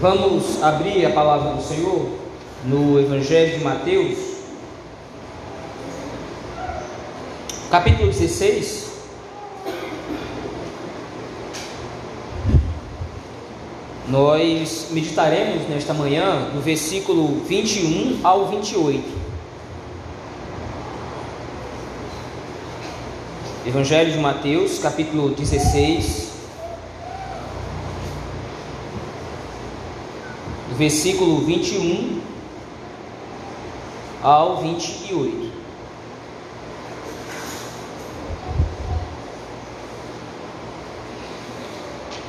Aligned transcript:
Vamos 0.00 0.62
abrir 0.62 1.04
a 1.04 1.10
palavra 1.10 1.52
do 1.52 1.62
Senhor 1.62 2.08
no 2.64 2.98
Evangelho 2.98 3.58
de 3.58 3.62
Mateus, 3.62 4.16
capítulo 7.70 8.06
16. 8.06 8.92
Nós 14.08 14.88
meditaremos 14.90 15.68
nesta 15.68 15.92
manhã 15.92 16.48
do 16.54 16.62
versículo 16.62 17.44
21 17.44 18.20
ao 18.24 18.46
28. 18.46 19.04
Evangelho 23.66 24.12
de 24.12 24.18
Mateus, 24.18 24.78
capítulo 24.78 25.28
16, 25.34 26.29
versículo 30.80 31.42
21 31.42 32.22
ao 34.22 34.62
28. 34.62 35.52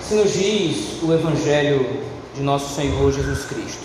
Se 0.03 0.15
nos 0.15 0.33
diz 0.33 1.01
o 1.01 1.13
Evangelho 1.13 2.03
de 2.35 2.41
nosso 2.41 2.75
Senhor 2.75 3.13
Jesus 3.13 3.45
Cristo. 3.45 3.83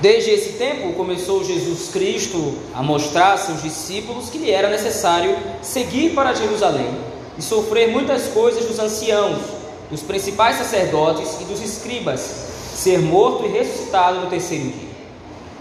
Desde 0.00 0.30
esse 0.30 0.54
tempo 0.54 0.94
começou 0.94 1.44
Jesus 1.44 1.90
Cristo 1.92 2.58
a 2.74 2.82
mostrar 2.82 3.34
a 3.34 3.38
seus 3.38 3.62
discípulos 3.62 4.28
que 4.30 4.38
lhe 4.38 4.50
era 4.50 4.68
necessário 4.68 5.36
seguir 5.62 6.12
para 6.12 6.34
Jerusalém 6.34 6.90
e 7.38 7.42
sofrer 7.42 7.88
muitas 7.88 8.26
coisas 8.26 8.64
dos 8.64 8.80
anciãos 8.80 9.59
dos 9.90 10.02
principais 10.02 10.56
sacerdotes 10.56 11.40
e 11.40 11.44
dos 11.44 11.60
escribas, 11.60 12.20
ser 12.74 13.00
morto 13.00 13.44
e 13.44 13.48
ressuscitado 13.48 14.20
no 14.20 14.30
terceiro 14.30 14.64
dia. 14.64 14.90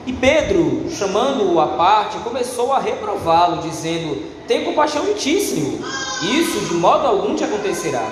E 0.05 0.13
Pedro, 0.13 0.89
chamando-o 0.89 1.59
à 1.59 1.67
parte, 1.69 2.17
começou 2.19 2.71
a 2.71 2.79
reprová-lo, 2.79 3.61
dizendo: 3.61 4.23
Tem 4.47 4.63
compaixão 4.63 5.05
de 5.05 5.15
ti, 5.15 5.41
Senhor, 5.41 5.79
isso 6.21 6.59
de 6.67 6.73
modo 6.75 7.05
algum 7.05 7.35
te 7.35 7.43
acontecerá. 7.43 8.07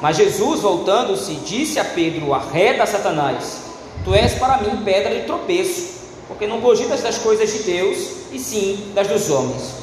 Mas 0.00 0.16
Jesus, 0.16 0.60
voltando-se, 0.60 1.34
disse 1.34 1.80
a 1.80 1.84
Pedro: 1.84 2.32
Arreda, 2.32 2.86
Satanás, 2.86 3.62
tu 4.04 4.14
és 4.14 4.34
para 4.34 4.58
mim 4.58 4.82
pedra 4.84 5.14
de 5.14 5.26
tropeço, 5.26 5.94
porque 6.28 6.46
não 6.46 6.60
cogitas 6.60 7.02
das 7.02 7.18
coisas 7.18 7.52
de 7.52 7.58
Deus, 7.60 7.98
e 8.30 8.38
sim 8.38 8.92
das 8.94 9.08
dos 9.08 9.30
homens. 9.30 9.74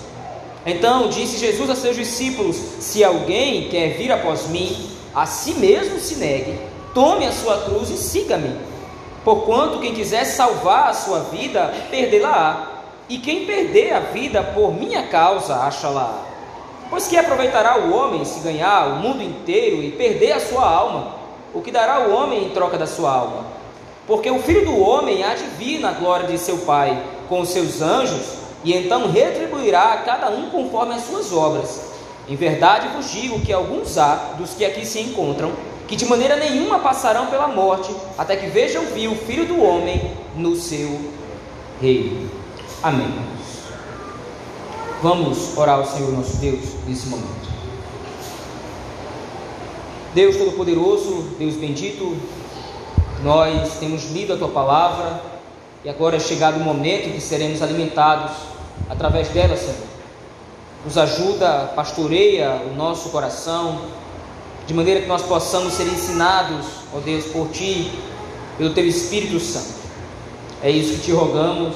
Então 0.66 1.09
disse 1.09 1.38
Jesus 1.38 1.69
a 1.69 1.75
seus 1.75 1.95
discípulos: 1.95 2.55
Se 2.79 3.03
alguém 3.03 3.67
quer 3.69 3.97
vir 3.97 4.11
após 4.11 4.47
mim, 4.47 4.92
a 5.14 5.25
si 5.25 5.53
mesmo 5.53 6.00
se 6.00 6.16
negue, 6.16 6.59
tome 6.94 7.25
a 7.25 7.31
sua 7.31 7.61
cruz 7.61 7.89
e 7.89 7.97
siga-me. 7.97 8.56
Porquanto 9.23 9.80
quem 9.80 9.94
quiser 9.94 10.25
salvar 10.25 10.89
a 10.89 10.94
sua 10.94 11.19
vida, 11.19 11.73
perdê-la-á. 11.89 12.72
E 13.08 13.17
quem 13.17 13.45
perder 13.45 13.94
a 13.94 14.00
vida 14.00 14.41
por 14.41 14.73
minha 14.73 15.08
causa, 15.08 15.56
acha-la. 15.56 16.23
Pois 16.89 17.08
que 17.08 17.17
aproveitará 17.17 17.78
o 17.78 17.94
homem 17.94 18.23
se 18.25 18.39
ganhar 18.39 18.88
o 18.88 18.95
mundo 18.97 19.22
inteiro 19.22 19.81
e 19.81 19.91
perder 19.91 20.34
a 20.34 20.39
sua 20.39 20.67
alma? 20.67 21.16
O 21.53 21.61
que 21.61 21.72
dará 21.72 22.08
o 22.08 22.14
homem 22.14 22.45
em 22.45 22.50
troca 22.50 22.78
da 22.78 22.88
sua 22.88 23.11
alma? 23.11 23.45
Porque 24.08 24.30
o 24.30 24.39
filho 24.39 24.66
do 24.66 24.80
homem 24.80 25.23
há 25.23 25.34
de 25.34 25.44
vir 25.58 25.80
na 25.80 25.91
glória 25.91 26.28
de 26.28 26.38
seu 26.38 26.59
Pai 26.59 27.02
com 27.30 27.41
os 27.41 27.50
seus 27.50 27.81
anjos, 27.81 28.44
e 28.64 28.73
então 28.73 29.11
retribuirá 29.11 29.94
a 29.94 29.97
cada 29.97 30.30
um 30.30 30.50
conforme 30.50 30.95
as 30.95 31.03
suas 31.03 31.31
obras. 31.31 31.92
Em 32.27 32.35
verdade 32.35 32.88
vos 32.95 33.11
digo 33.11 33.41
que 33.41 33.52
alguns 33.52 33.97
há 33.97 34.35
dos 34.38 34.52
que 34.52 34.63
aqui 34.63 34.85
se 34.85 34.99
encontram, 34.99 35.52
que 35.88 35.95
de 35.95 36.05
maneira 36.05 36.38
nenhuma 36.38 36.79
passarão 36.79 37.27
pela 37.27 37.47
morte, 37.47 37.93
até 38.17 38.38
que 38.38 38.47
vejam 38.47 38.85
vir 38.85 39.09
o 39.09 39.16
Filho 39.16 39.45
do 39.45 39.61
Homem 39.61 40.16
no 40.35 40.55
seu 40.55 41.01
reino. 41.81 42.29
Amém. 42.81 43.13
Vamos 45.01 45.57
orar 45.57 45.79
ao 45.79 45.85
Senhor 45.85 46.13
nosso 46.13 46.38
Deus 46.38 46.61
nesse 46.88 47.07
momento. 47.07 47.51
Deus 50.13 50.38
Todo-Poderoso, 50.38 51.35
Deus 51.38 51.55
bendito, 51.55 52.16
nós 53.22 53.79
temos 53.79 54.11
lido 54.11 54.34
a 54.34 54.38
tua 54.38 54.50
palavra 54.50 55.22
e 55.84 55.90
agora 55.90 56.16
é 56.16 56.19
chegado 56.19 56.57
o 56.57 56.63
momento 56.63 57.11
que 57.11 57.19
seremos 57.19 57.61
alimentados 57.61 58.31
através 58.90 59.28
dela, 59.29 59.57
Senhor 59.57 59.92
nos 60.85 60.97
ajuda, 60.97 61.71
pastoreia 61.75 62.61
o 62.69 62.75
nosso 62.75 63.09
coração, 63.09 63.81
de 64.67 64.73
maneira 64.73 65.01
que 65.01 65.07
nós 65.07 65.21
possamos 65.21 65.73
ser 65.73 65.88
ensinados, 65.88 66.66
ó 66.94 66.99
Deus, 66.99 67.25
por 67.25 67.49
Ti, 67.49 67.91
pelo 68.57 68.73
Teu 68.73 68.85
Espírito 68.85 69.39
Santo. 69.39 69.81
É 70.61 70.69
isso 70.69 70.93
que 70.95 71.05
te 71.05 71.11
rogamos, 71.11 71.75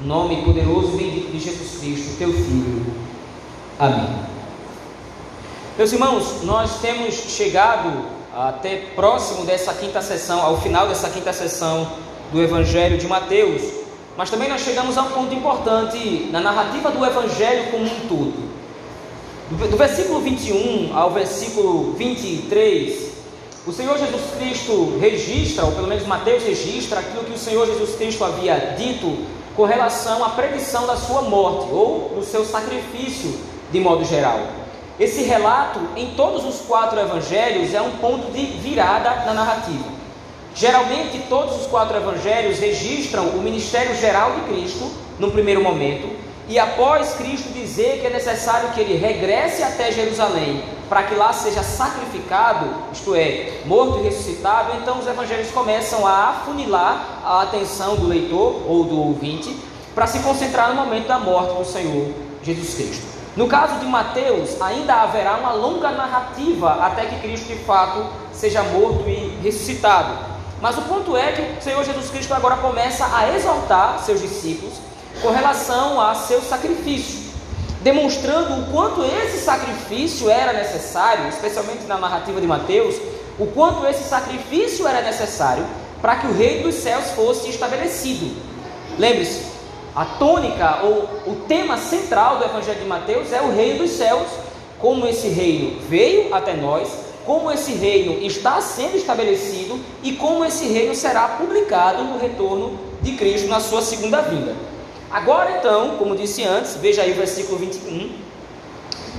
nome 0.00 0.42
poderoso 0.42 0.94
e 0.94 0.96
bendito 0.98 1.32
de 1.32 1.38
Jesus 1.38 1.78
Cristo, 1.80 2.18
Teu 2.18 2.32
Filho. 2.32 2.86
Amém. 3.78 4.08
Meus 5.76 5.92
irmãos, 5.92 6.42
nós 6.42 6.80
temos 6.80 7.14
chegado 7.14 8.06
até 8.34 8.76
próximo 8.94 9.44
dessa 9.44 9.72
quinta 9.74 10.00
sessão, 10.00 10.40
ao 10.40 10.60
final 10.60 10.88
dessa 10.88 11.08
quinta 11.10 11.32
sessão 11.32 11.90
do 12.32 12.42
Evangelho 12.42 12.98
de 12.98 13.06
Mateus, 13.06 13.62
mas 14.16 14.30
também 14.30 14.48
nós 14.48 14.62
chegamos 14.62 14.96
a 14.96 15.02
um 15.02 15.10
ponto 15.10 15.34
importante 15.34 16.28
na 16.30 16.40
narrativa 16.40 16.90
do 16.90 17.04
Evangelho 17.04 17.70
como 17.70 17.84
um 17.84 18.00
todo. 18.08 18.45
Do 19.48 19.76
versículo 19.76 20.18
21 20.22 20.90
ao 20.92 21.12
versículo 21.12 21.92
23, 21.92 23.12
o 23.64 23.72
Senhor 23.72 23.96
Jesus 23.96 24.22
Cristo 24.36 24.98
registra, 25.00 25.64
ou 25.64 25.70
pelo 25.70 25.86
menos 25.86 26.04
Mateus 26.04 26.42
registra, 26.42 26.98
aquilo 26.98 27.22
que 27.22 27.34
o 27.34 27.38
Senhor 27.38 27.64
Jesus 27.64 27.94
Cristo 27.94 28.24
havia 28.24 28.74
dito 28.76 29.24
com 29.54 29.62
relação 29.62 30.24
à 30.24 30.30
predição 30.30 30.84
da 30.84 30.96
sua 30.96 31.22
morte, 31.22 31.72
ou 31.72 32.12
do 32.16 32.24
seu 32.24 32.44
sacrifício, 32.44 33.38
de 33.70 33.78
modo 33.78 34.04
geral. 34.04 34.40
Esse 34.98 35.22
relato, 35.22 35.78
em 35.94 36.10
todos 36.16 36.44
os 36.44 36.66
quatro 36.66 36.98
evangelhos, 36.98 37.72
é 37.72 37.80
um 37.80 37.92
ponto 37.98 38.32
de 38.32 38.46
virada 38.46 39.26
na 39.26 39.32
narrativa. 39.32 39.84
Geralmente, 40.56 41.20
todos 41.28 41.60
os 41.60 41.66
quatro 41.68 41.96
evangelhos 41.96 42.58
registram 42.58 43.28
o 43.28 43.42
ministério 43.42 43.94
geral 43.94 44.32
de 44.32 44.40
Cristo, 44.52 44.90
no 45.20 45.30
primeiro 45.30 45.62
momento, 45.62 46.15
e 46.48 46.58
após 46.60 47.14
Cristo 47.14 47.52
dizer 47.52 48.00
que 48.00 48.06
é 48.06 48.10
necessário 48.10 48.70
que 48.70 48.80
ele 48.80 48.96
regresse 48.96 49.64
até 49.64 49.90
Jerusalém 49.90 50.62
para 50.88 51.02
que 51.02 51.16
lá 51.16 51.32
seja 51.32 51.64
sacrificado, 51.64 52.68
isto 52.92 53.16
é, 53.16 53.62
morto 53.64 53.98
e 53.98 54.02
ressuscitado, 54.02 54.76
então 54.80 55.00
os 55.00 55.06
evangelhos 55.08 55.50
começam 55.50 56.06
a 56.06 56.28
afunilar 56.28 57.20
a 57.24 57.42
atenção 57.42 57.96
do 57.96 58.06
leitor 58.06 58.62
ou 58.64 58.84
do 58.84 58.96
ouvinte 58.96 59.56
para 59.92 60.06
se 60.06 60.20
concentrar 60.20 60.68
no 60.68 60.76
momento 60.76 61.08
da 61.08 61.18
morte 61.18 61.56
do 61.56 61.64
Senhor 61.64 62.12
Jesus 62.44 62.74
Cristo. 62.74 63.06
No 63.36 63.48
caso 63.48 63.80
de 63.80 63.86
Mateus, 63.86 64.62
ainda 64.62 65.02
haverá 65.02 65.36
uma 65.38 65.52
longa 65.52 65.90
narrativa 65.90 66.78
até 66.80 67.06
que 67.06 67.20
Cristo 67.20 67.48
de 67.48 67.56
fato 67.64 68.06
seja 68.32 68.62
morto 68.62 69.08
e 69.08 69.36
ressuscitado. 69.42 70.16
Mas 70.60 70.78
o 70.78 70.82
ponto 70.82 71.16
é 71.16 71.32
que 71.32 71.58
o 71.58 71.62
Senhor 71.62 71.84
Jesus 71.84 72.08
Cristo 72.08 72.32
agora 72.32 72.56
começa 72.56 73.04
a 73.14 73.34
exaltar 73.34 73.98
seus 73.98 74.22
discípulos 74.22 74.85
com 75.22 75.30
relação 75.30 76.00
a 76.00 76.14
seu 76.14 76.40
sacrifício, 76.42 77.32
demonstrando 77.82 78.60
o 78.60 78.72
quanto 78.72 79.02
esse 79.04 79.38
sacrifício 79.44 80.28
era 80.28 80.52
necessário, 80.52 81.28
especialmente 81.28 81.84
na 81.86 81.98
narrativa 81.98 82.40
de 82.40 82.46
Mateus, 82.46 82.96
o 83.38 83.46
quanto 83.46 83.86
esse 83.86 84.04
sacrifício 84.08 84.86
era 84.86 85.02
necessário 85.02 85.64
para 86.00 86.16
que 86.16 86.26
o 86.26 86.32
reino 86.32 86.64
dos 86.64 86.76
céus 86.76 87.10
fosse 87.12 87.48
estabelecido. 87.48 88.34
Lembre-se, 88.98 89.42
a 89.94 90.04
tônica 90.04 90.80
ou 90.82 91.08
o 91.26 91.36
tema 91.48 91.78
central 91.78 92.38
do 92.38 92.44
Evangelho 92.44 92.80
de 92.80 92.86
Mateus 92.86 93.32
é 93.32 93.40
o 93.40 93.54
reino 93.54 93.78
dos 93.78 93.92
céus, 93.92 94.26
como 94.78 95.06
esse 95.06 95.28
reino 95.28 95.80
veio 95.88 96.34
até 96.34 96.54
nós, 96.54 96.88
como 97.24 97.50
esse 97.50 97.72
reino 97.72 98.24
está 98.24 98.60
sendo 98.60 98.96
estabelecido 98.96 99.80
e 100.02 100.12
como 100.12 100.44
esse 100.44 100.66
reino 100.66 100.94
será 100.94 101.28
publicado 101.28 102.04
no 102.04 102.18
retorno 102.18 102.78
de 103.02 103.12
Cristo 103.12 103.48
na 103.48 103.58
sua 103.58 103.82
segunda 103.82 104.20
vinda. 104.20 104.54
Agora 105.16 105.56
então, 105.56 105.96
como 105.96 106.14
disse 106.14 106.44
antes, 106.44 106.76
veja 106.76 107.00
aí 107.00 107.12
o 107.12 107.14
versículo 107.14 107.56
21. 107.56 108.18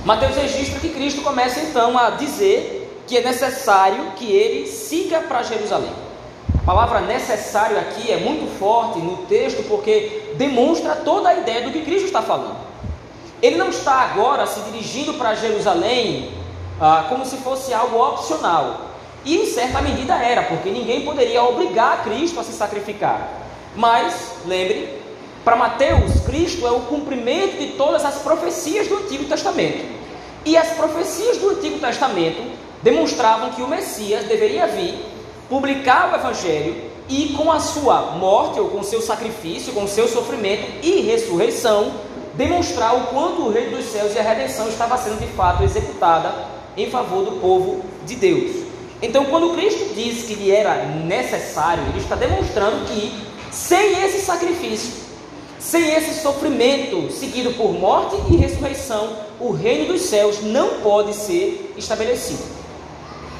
Mateus 0.04 0.36
registra 0.36 0.78
que 0.78 0.90
Cristo 0.90 1.22
começa 1.22 1.58
então 1.58 1.98
a 1.98 2.10
dizer 2.10 3.02
que 3.04 3.16
é 3.16 3.20
necessário 3.20 4.12
que 4.14 4.30
ele 4.30 4.68
siga 4.68 5.18
para 5.22 5.42
Jerusalém. 5.42 5.90
A 6.56 6.64
palavra 6.64 7.00
necessário 7.00 7.76
aqui 7.80 8.12
é 8.12 8.16
muito 8.18 8.46
forte 8.60 9.00
no 9.00 9.16
texto 9.26 9.64
porque 9.66 10.34
demonstra 10.36 10.94
toda 10.94 11.30
a 11.30 11.34
ideia 11.34 11.62
do 11.62 11.72
que 11.72 11.82
Cristo 11.82 12.06
está 12.06 12.22
falando. 12.22 12.58
Ele 13.42 13.56
não 13.56 13.70
está 13.70 13.94
agora 13.94 14.46
se 14.46 14.60
dirigindo 14.70 15.14
para 15.14 15.34
Jerusalém 15.34 16.30
ah, 16.80 17.06
como 17.08 17.26
se 17.26 17.38
fosse 17.38 17.74
algo 17.74 17.98
opcional. 18.00 18.82
E 19.24 19.36
em 19.36 19.46
certa 19.46 19.82
medida 19.82 20.14
era, 20.14 20.44
porque 20.44 20.70
ninguém 20.70 21.04
poderia 21.04 21.42
obrigar 21.42 22.04
Cristo 22.04 22.38
a 22.38 22.44
se 22.44 22.52
sacrificar. 22.52 23.28
Mas, 23.74 24.34
lembre, 24.46 25.07
para 25.48 25.56
Mateus, 25.56 26.20
Cristo 26.26 26.66
é 26.66 26.70
o 26.70 26.80
cumprimento 26.80 27.56
de 27.56 27.68
todas 27.68 28.04
as 28.04 28.16
profecias 28.16 28.86
do 28.86 28.98
Antigo 28.98 29.24
Testamento. 29.24 29.82
E 30.44 30.58
as 30.58 30.72
profecias 30.72 31.38
do 31.38 31.48
Antigo 31.48 31.78
Testamento 31.78 32.52
demonstravam 32.82 33.48
que 33.52 33.62
o 33.62 33.66
Messias 33.66 34.26
deveria 34.26 34.66
vir 34.66 35.02
publicar 35.48 36.12
o 36.12 36.16
Evangelho 36.16 36.76
e 37.08 37.32
com 37.32 37.50
a 37.50 37.60
sua 37.60 38.10
morte, 38.18 38.60
ou 38.60 38.68
com 38.68 38.82
seu 38.82 39.00
sacrifício, 39.00 39.72
com 39.72 39.88
seu 39.88 40.06
sofrimento 40.06 40.84
e 40.84 41.00
ressurreição, 41.00 41.94
demonstrar 42.34 42.94
o 42.94 43.06
quanto 43.06 43.40
o 43.40 43.50
reino 43.50 43.78
dos 43.78 43.86
céus 43.86 44.14
e 44.14 44.18
a 44.18 44.22
redenção 44.22 44.68
estava 44.68 44.98
sendo 44.98 45.18
de 45.18 45.28
fato 45.28 45.64
executada 45.64 46.30
em 46.76 46.90
favor 46.90 47.24
do 47.24 47.40
povo 47.40 47.82
de 48.04 48.16
Deus. 48.16 48.66
Então, 49.00 49.24
quando 49.24 49.54
Cristo 49.54 49.94
diz 49.94 50.26
que 50.26 50.34
lhe 50.34 50.50
era 50.50 50.84
necessário, 50.84 51.84
ele 51.88 52.00
está 52.00 52.16
demonstrando 52.16 52.84
que 52.84 53.26
sem 53.50 54.04
esse 54.04 54.20
sacrifício, 54.20 55.07
sem 55.58 55.94
esse 55.94 56.22
sofrimento 56.22 57.10
seguido 57.10 57.52
por 57.54 57.72
morte 57.72 58.16
e 58.30 58.36
ressurreição, 58.36 59.16
o 59.40 59.50
reino 59.50 59.92
dos 59.92 60.02
céus 60.02 60.42
não 60.42 60.80
pode 60.80 61.14
ser 61.14 61.74
estabelecido. 61.76 62.42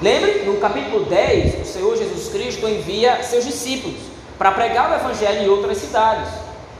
Lembre, 0.03 0.43
no 0.45 0.57
capítulo 0.59 1.05
10, 1.05 1.63
o 1.63 1.73
Senhor 1.73 1.97
Jesus 1.97 2.29
Cristo 2.29 2.69
envia 2.69 3.23
seus 3.23 3.45
discípulos 3.45 3.99
para 4.37 4.53
pregar 4.53 4.91
o 4.91 4.95
evangelho 4.95 5.43
em 5.43 5.49
outras 5.49 5.79
cidades. 5.79 6.29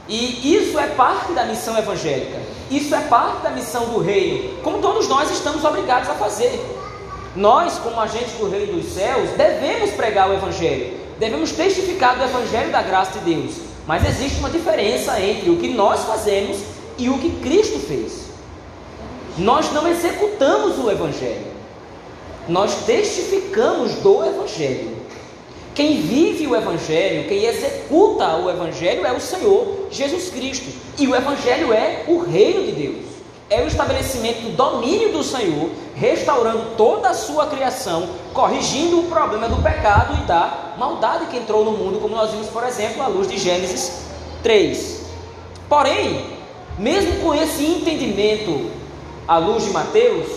E 0.07 0.55
isso 0.55 0.79
é 0.79 0.87
parte 0.87 1.33
da 1.33 1.45
missão 1.45 1.77
evangélica. 1.77 2.39
Isso 2.71 2.95
é 2.95 3.01
parte 3.01 3.43
da 3.43 3.49
missão 3.49 3.85
do 3.89 3.99
reino, 3.99 4.57
como 4.63 4.79
todos 4.79 5.07
nós 5.07 5.29
estamos 5.31 5.63
obrigados 5.63 6.09
a 6.09 6.13
fazer. 6.13 6.59
Nós, 7.35 7.77
como 7.79 7.99
agentes 7.99 8.33
do 8.33 8.49
reino 8.49 8.73
dos 8.73 8.93
céus, 8.93 9.29
devemos 9.31 9.91
pregar 9.91 10.29
o 10.29 10.33
evangelho, 10.33 10.97
devemos 11.19 11.51
testificar 11.51 12.17
do 12.17 12.23
evangelho 12.23 12.71
da 12.71 12.81
graça 12.81 13.19
de 13.19 13.33
Deus. 13.33 13.68
Mas 13.89 14.07
existe 14.07 14.37
uma 14.37 14.51
diferença 14.51 15.19
entre 15.19 15.49
o 15.49 15.57
que 15.57 15.67
nós 15.69 16.03
fazemos 16.03 16.59
e 16.95 17.09
o 17.09 17.17
que 17.17 17.31
Cristo 17.39 17.79
fez. 17.79 18.25
Nós 19.35 19.73
não 19.73 19.87
executamos 19.87 20.77
o 20.77 20.91
evangelho. 20.91 21.47
Nós 22.47 22.85
testificamos 22.85 23.95
do 23.95 24.23
evangelho. 24.23 24.95
Quem 25.73 26.01
vive 26.01 26.45
o 26.45 26.55
Evangelho, 26.55 27.27
quem 27.27 27.45
executa 27.45 28.35
o 28.35 28.49
Evangelho 28.49 29.07
é 29.07 29.13
o 29.13 29.19
Senhor 29.19 29.87
Jesus 29.89 30.29
Cristo. 30.29 30.69
E 30.99 31.07
o 31.07 31.15
Evangelho 31.15 31.73
é 31.73 32.03
o 32.07 32.19
reino 32.19 32.65
de 32.65 32.73
Deus. 32.73 33.05
É 33.49 33.63
o 33.63 33.67
estabelecimento 33.67 34.43
do 34.43 34.51
domínio 34.51 35.11
do 35.11 35.23
Senhor, 35.23 35.71
restaurando 35.95 36.75
toda 36.77 37.09
a 37.09 37.13
sua 37.15 37.47
criação, 37.47 38.07
corrigindo 38.31 38.99
o 38.99 39.03
problema 39.05 39.49
do 39.49 39.61
pecado 39.63 40.21
e 40.21 40.27
da 40.27 40.75
maldade 40.77 41.25
que 41.25 41.37
entrou 41.37 41.65
no 41.65 41.71
mundo, 41.71 41.99
como 41.99 42.15
nós 42.15 42.29
vimos, 42.29 42.47
por 42.47 42.63
exemplo, 42.63 43.01
à 43.01 43.07
luz 43.07 43.27
de 43.27 43.39
Gênesis 43.39 44.05
3. 44.43 45.05
Porém, 45.67 46.27
mesmo 46.77 47.21
com 47.21 47.33
esse 47.33 47.65
entendimento 47.65 48.69
à 49.27 49.37
luz 49.37 49.65
de 49.65 49.71
Mateus, 49.71 50.27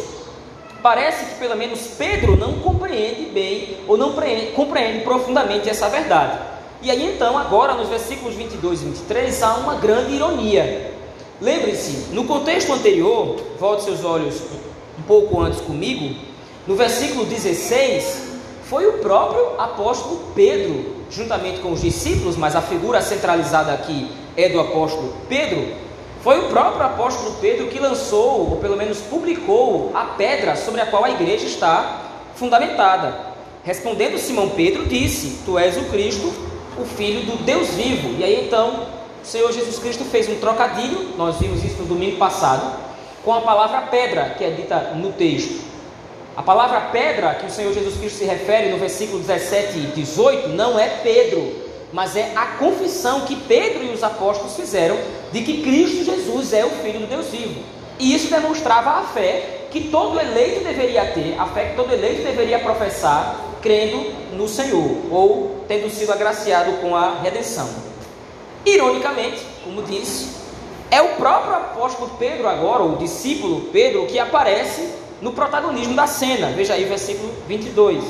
parece 0.83 1.27
que 1.27 1.35
pelo 1.35 1.55
menos 1.55 1.81
Pedro 1.99 2.37
não 2.37 2.61
compreende 2.61 3.27
bem 3.27 3.77
ou 3.87 3.97
não 3.99 4.15
compreende 4.55 5.05
profundamente 5.05 5.69
essa 5.69 5.89
verdade. 5.89 6.39
E 6.81 6.91
aí 6.91 7.15
então, 7.15 7.39
agora 7.39 7.75
nos 7.75 7.89
versículos 7.89 8.35
22 8.35 8.83
e 8.83 8.85
23, 8.87 9.43
há 9.43 9.55
uma 9.55 9.75
grande 9.75 10.15
ironia. 10.15 10.93
Lembre-se, 11.43 12.15
no 12.15 12.25
contexto 12.25 12.73
anterior, 12.73 13.37
volte 13.59 13.83
seus 13.83 14.05
olhos 14.05 14.41
um 14.97 15.03
pouco 15.03 15.41
antes 15.41 15.61
comigo, 15.61 16.15
no 16.69 16.77
versículo 16.77 17.25
16, 17.25 18.31
foi 18.63 18.87
o 18.87 18.99
próprio 18.99 19.61
apóstolo 19.61 20.21
Pedro, 20.37 21.03
juntamente 21.11 21.59
com 21.59 21.73
os 21.73 21.83
discípulos, 21.83 22.37
mas 22.37 22.55
a 22.55 22.63
figura 22.63 23.03
centralizada 23.03 23.73
aqui 23.73 24.09
é 24.37 24.51
do 24.51 24.61
apóstolo 24.61 25.15
Pedro, 25.29 25.67
foi 26.23 26.39
o 26.39 26.49
próprio 26.49 26.87
apóstolo 26.87 27.35
Pedro 27.41 27.67
que 27.67 27.81
lançou, 27.81 28.51
ou 28.51 28.57
pelo 28.59 28.77
menos 28.77 28.99
publicou, 28.99 29.91
a 29.95 30.05
pedra 30.05 30.55
sobre 30.55 30.81
a 30.81 30.87
qual 30.87 31.05
a 31.05 31.11
igreja 31.11 31.47
está 31.47 32.03
fundamentada. 32.37 33.33
Respondendo 33.65 34.17
Simão 34.17 34.51
Pedro, 34.51 34.87
disse: 34.87 35.41
Tu 35.45 35.59
és 35.59 35.77
o 35.77 35.87
Cristo, 35.87 36.33
o 36.79 36.85
Filho 36.85 37.23
do 37.27 37.43
Deus 37.45 37.71
vivo. 37.71 38.21
E 38.21 38.23
aí 38.23 38.47
então, 38.47 39.02
o 39.23 39.27
Senhor 39.27 39.53
Jesus 39.53 39.79
Cristo 39.79 40.05
fez 40.05 40.29
um 40.29 40.35
trocadilho, 40.41 41.11
nós 41.17 41.37
vimos 41.37 41.63
isso 41.63 41.77
no 41.79 41.85
domingo 41.85 42.17
passado, 42.17 42.77
com 43.25 43.33
a 43.33 43.41
palavra 43.41 43.83
pedra, 43.83 44.35
que 44.37 44.43
é 44.43 44.51
dita 44.51 44.95
no 44.97 45.13
texto. 45.13 45.63
A 46.37 46.43
palavra 46.43 46.81
pedra 46.93 47.35
que 47.35 47.47
o 47.47 47.51
Senhor 47.51 47.73
Jesus 47.73 47.97
Cristo 47.99 48.19
se 48.19 48.25
refere 48.25 48.71
no 48.71 48.79
versículo 48.79 49.21
17 49.21 49.79
e 49.79 49.81
18 49.95 50.49
não 50.49 50.77
é 50.77 50.89
Pedro, 50.89 51.55
mas 51.93 52.17
é 52.17 52.33
a 52.35 52.47
confissão 52.59 53.21
que 53.21 53.37
Pedro 53.37 53.85
e 53.85 53.91
os 53.91 54.03
apóstolos 54.03 54.57
fizeram 54.57 54.99
de 55.31 55.43
que 55.43 55.63
Cristo 55.63 56.05
Jesus 56.05 56.53
é 56.53 56.65
o 56.65 56.71
Filho 56.71 57.01
do 57.01 57.07
Deus 57.07 57.27
vivo. 57.27 57.63
E 58.01 58.15
isso 58.15 58.29
demonstrava 58.29 58.91
a 58.91 59.03
fé 59.03 59.67
que 59.71 59.89
todo 59.89 60.19
eleito 60.19 60.65
deveria 60.65 61.05
ter, 61.13 61.39
a 61.39 61.47
fé 61.47 61.67
que 61.67 61.77
todo 61.77 61.93
eleito 61.93 62.23
deveria 62.23 62.59
professar, 62.59 63.39
crendo 63.63 64.05
no 64.33 64.49
Senhor, 64.49 64.97
ou 65.11 65.65
tendo 65.69 65.89
sido 65.91 66.13
agraciado 66.13 66.73
com 66.81 66.97
a 66.97 67.21
redenção. 67.21 67.92
Ironicamente, 68.65 69.43
como 69.65 69.83
disse, 69.83 70.43
é 70.91 71.01
o 71.01 71.17
próprio 71.17 71.55
apóstolo 71.55 72.11
Pedro 72.19 72.49
agora, 72.49 72.83
o 72.83 72.97
discípulo 72.97 73.69
Pedro, 73.73 74.07
que 74.07 74.19
aparece 74.19 74.89
no 75.21 75.33
protagonismo 75.33 75.95
da 75.95 76.07
cena. 76.07 76.49
Veja 76.49 76.75
aí 76.75 76.85
o 76.85 76.89
versículo 76.89 77.33
22. 77.49 78.03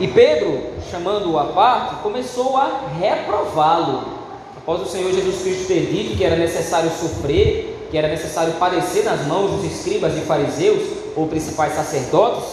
E 0.00 0.08
Pedro, 0.08 0.74
chamando-o 0.90 1.38
à 1.38 1.46
parte, 1.46 1.96
começou 2.02 2.56
a 2.56 2.82
reprová-lo 2.98 4.18
após 4.56 4.82
o 4.82 4.86
Senhor 4.86 5.12
Jesus 5.12 5.42
Cristo 5.42 5.66
ter 5.66 5.86
dito 5.86 6.16
que 6.16 6.24
era 6.24 6.36
necessário 6.36 6.90
sofrer, 6.90 7.88
que 7.90 7.96
era 7.96 8.08
necessário 8.08 8.52
padecer 8.54 9.04
nas 9.04 9.26
mãos 9.26 9.50
dos 9.50 9.64
escribas 9.64 10.16
e 10.16 10.20
fariseus, 10.20 10.82
ou 11.16 11.26
principais 11.26 11.74
sacerdotes, 11.74 12.44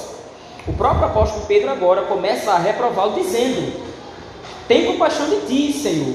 o 0.67 0.73
próprio 0.73 1.05
apóstolo 1.05 1.45
Pedro 1.45 1.69
agora 1.69 2.03
começa 2.03 2.51
a 2.51 2.57
reprová-lo, 2.57 3.13
dizendo: 3.13 3.84
Tem 4.67 4.85
compaixão 4.85 5.29
de 5.29 5.41
ti, 5.47 5.73
Senhor, 5.73 6.13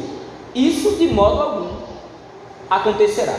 isso 0.55 0.97
de 0.97 1.07
modo 1.07 1.41
algum 1.41 1.71
acontecerá. 2.69 3.37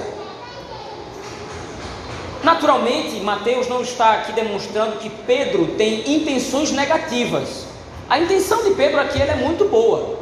Naturalmente, 2.44 3.20
Mateus 3.20 3.68
não 3.68 3.82
está 3.82 4.14
aqui 4.14 4.32
demonstrando 4.32 4.98
que 4.98 5.10
Pedro 5.10 5.76
tem 5.78 6.16
intenções 6.16 6.72
negativas. 6.72 7.66
A 8.10 8.20
intenção 8.20 8.64
de 8.64 8.72
Pedro 8.72 9.00
aqui 9.00 9.22
é 9.22 9.36
muito 9.36 9.66
boa. 9.66 10.20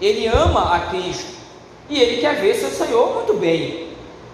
Ele 0.00 0.26
ama 0.26 0.74
a 0.74 0.80
Cristo, 0.80 1.32
e 1.88 2.00
ele 2.00 2.20
quer 2.20 2.40
ver 2.40 2.54
seu 2.54 2.70
Senhor 2.70 3.14
muito 3.14 3.34
bem. 3.34 3.88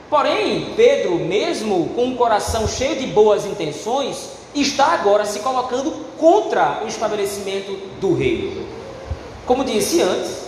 Porém, 0.08 0.72
Pedro, 0.76 1.16
mesmo 1.16 1.90
com 1.96 2.04
um 2.04 2.16
coração 2.16 2.68
cheio 2.68 2.96
de 2.96 3.06
boas 3.08 3.44
intenções, 3.44 4.30
está 4.54 4.92
agora 4.92 5.24
se 5.24 5.40
colocando 5.40 5.90
contra 6.18 6.82
o 6.84 6.86
estabelecimento 6.86 7.76
do 8.00 8.14
reino. 8.14 8.64
Como 9.46 9.64
disse 9.64 10.02
antes, 10.02 10.46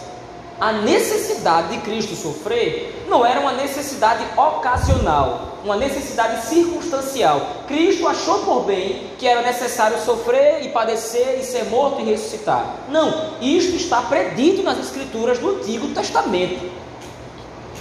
a 0.60 0.72
necessidade 0.72 1.68
de 1.68 1.78
Cristo 1.82 2.16
sofrer 2.16 3.04
não 3.08 3.24
era 3.24 3.38
uma 3.38 3.52
necessidade 3.52 4.24
ocasional, 4.36 5.58
uma 5.64 5.76
necessidade 5.76 6.44
circunstancial. 6.46 7.40
Cristo 7.68 8.08
achou 8.08 8.40
por 8.40 8.64
bem 8.64 9.12
que 9.16 9.28
era 9.28 9.40
necessário 9.40 10.00
sofrer 10.04 10.64
e 10.64 10.70
padecer 10.70 11.38
e 11.38 11.44
ser 11.44 11.66
morto 11.66 12.00
e 12.00 12.04
ressuscitar. 12.04 12.74
Não, 12.88 13.34
isto 13.40 13.76
está 13.76 14.02
predito 14.02 14.64
nas 14.64 14.80
Escrituras 14.80 15.38
do 15.38 15.50
Antigo 15.50 15.94
Testamento. 15.94 16.68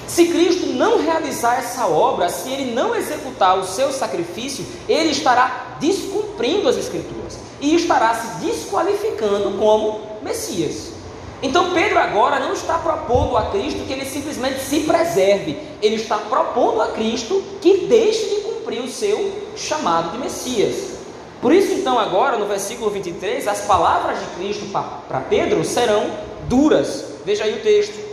Se 0.06 0.28
Cristo 0.28 0.68
não 0.68 1.02
realizar 1.02 1.58
essa 1.58 1.88
obra, 1.88 2.30
se 2.30 2.50
ele 2.52 2.76
não 2.76 2.96
executar 2.96 3.58
o 3.58 3.66
seu 3.66 3.92
sacrifício, 3.92 4.64
ele 4.88 5.10
estará 5.10 5.78
descumprindo 5.80 6.70
as 6.70 6.78
Escrituras 6.78 7.40
e 7.60 7.76
estará 7.76 8.14
se 8.14 8.46
desqualificando 8.46 9.58
como 9.58 10.00
Messias. 10.22 10.97
Então 11.42 11.74
Pedro 11.74 12.00
agora 12.00 12.40
não 12.40 12.54
está 12.54 12.80
propondo 12.80 13.38
a 13.38 13.52
Cristo 13.52 13.86
que 13.86 13.94
ele 13.94 14.06
simplesmente 14.06 14.60
se 14.60 14.82
preserve, 14.82 15.58
ele 15.82 15.96
está 15.96 16.18
propondo 16.18 16.82
a 16.82 16.88
Cristo 16.88 17.44
que 17.62 17.86
deixe 17.86 18.28
de 18.28 18.42
cumprir 18.42 18.82
o 18.82 18.90
seu 18.90 19.32
chamado 19.56 20.12
de 20.12 20.18
Messias. 20.18 20.98
Por 21.42 21.54
isso, 21.54 21.72
então, 21.74 22.00
agora 22.00 22.38
no 22.38 22.48
versículo 22.48 22.90
23, 22.90 23.48
as 23.48 23.62
palavras 23.62 24.20
de 24.20 24.26
Cristo 24.38 24.66
para 24.72 25.20
Pedro 25.22 25.64
serão 25.64 26.10
duras. 26.50 27.06
Veja 27.24 27.44
aí 27.44 27.54
o 27.54 27.62
texto. 27.62 28.08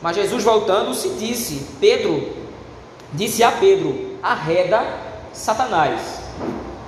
Mas 0.00 0.16
Jesus 0.16 0.42
voltando 0.42 0.94
se 0.94 1.10
disse, 1.10 1.66
Pedro, 1.78 2.30
disse 3.12 3.42
a 3.42 3.52
Pedro, 3.52 4.16
arreda 4.22 4.82
Satanás. 5.32 6.00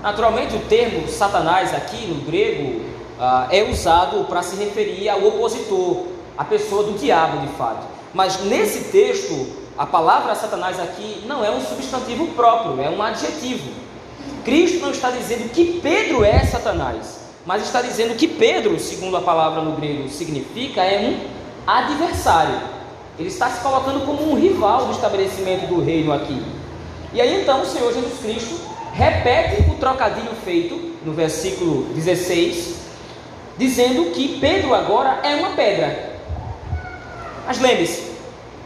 Naturalmente 0.02 0.56
o 0.56 0.60
termo 0.60 1.08
Satanás 1.08 1.74
aqui 1.74 2.06
no 2.06 2.24
grego 2.24 2.80
ah, 3.18 3.48
é 3.50 3.62
usado 3.62 4.24
para 4.24 4.42
se 4.42 4.56
referir 4.56 5.08
ao 5.08 5.24
opositor, 5.24 6.06
a 6.36 6.44
pessoa 6.44 6.84
do 6.84 6.98
diabo 6.98 7.46
de 7.46 7.48
fato. 7.54 7.86
Mas 8.12 8.44
nesse 8.44 8.90
texto, 8.90 9.46
a 9.76 9.86
palavra 9.86 10.34
Satanás 10.34 10.78
aqui 10.78 11.22
não 11.26 11.44
é 11.44 11.50
um 11.50 11.60
substantivo 11.60 12.28
próprio, 12.28 12.82
é 12.82 12.90
um 12.90 13.02
adjetivo. 13.02 13.70
Cristo 14.44 14.80
não 14.80 14.90
está 14.90 15.10
dizendo 15.10 15.50
que 15.50 15.80
Pedro 15.80 16.24
é 16.24 16.44
Satanás, 16.44 17.20
mas 17.44 17.62
está 17.62 17.82
dizendo 17.82 18.16
que 18.16 18.28
Pedro, 18.28 18.78
segundo 18.78 19.16
a 19.16 19.20
palavra 19.20 19.62
no 19.62 19.72
grego 19.72 20.08
significa, 20.08 20.82
é 20.82 21.08
um 21.08 21.36
adversário. 21.66 22.60
Ele 23.18 23.28
está 23.28 23.50
se 23.50 23.60
colocando 23.60 24.04
como 24.04 24.30
um 24.30 24.34
rival 24.34 24.86
do 24.86 24.92
estabelecimento 24.92 25.66
do 25.66 25.82
reino 25.82 26.12
aqui. 26.12 26.42
E 27.12 27.20
aí 27.20 27.42
então 27.42 27.62
o 27.62 27.66
Senhor 27.66 27.92
Jesus 27.92 28.18
Cristo 28.20 28.60
repete 28.92 29.70
o 29.70 29.74
trocadilho 29.74 30.32
feito 30.44 30.74
no 31.04 31.12
versículo 31.12 31.84
16, 31.94 32.85
dizendo 33.58 34.12
que 34.12 34.38
Pedro 34.38 34.74
agora 34.74 35.20
é 35.22 35.34
uma 35.36 35.50
pedra. 35.50 36.16
Mas 37.46 37.60
lembre-se, 37.60 38.02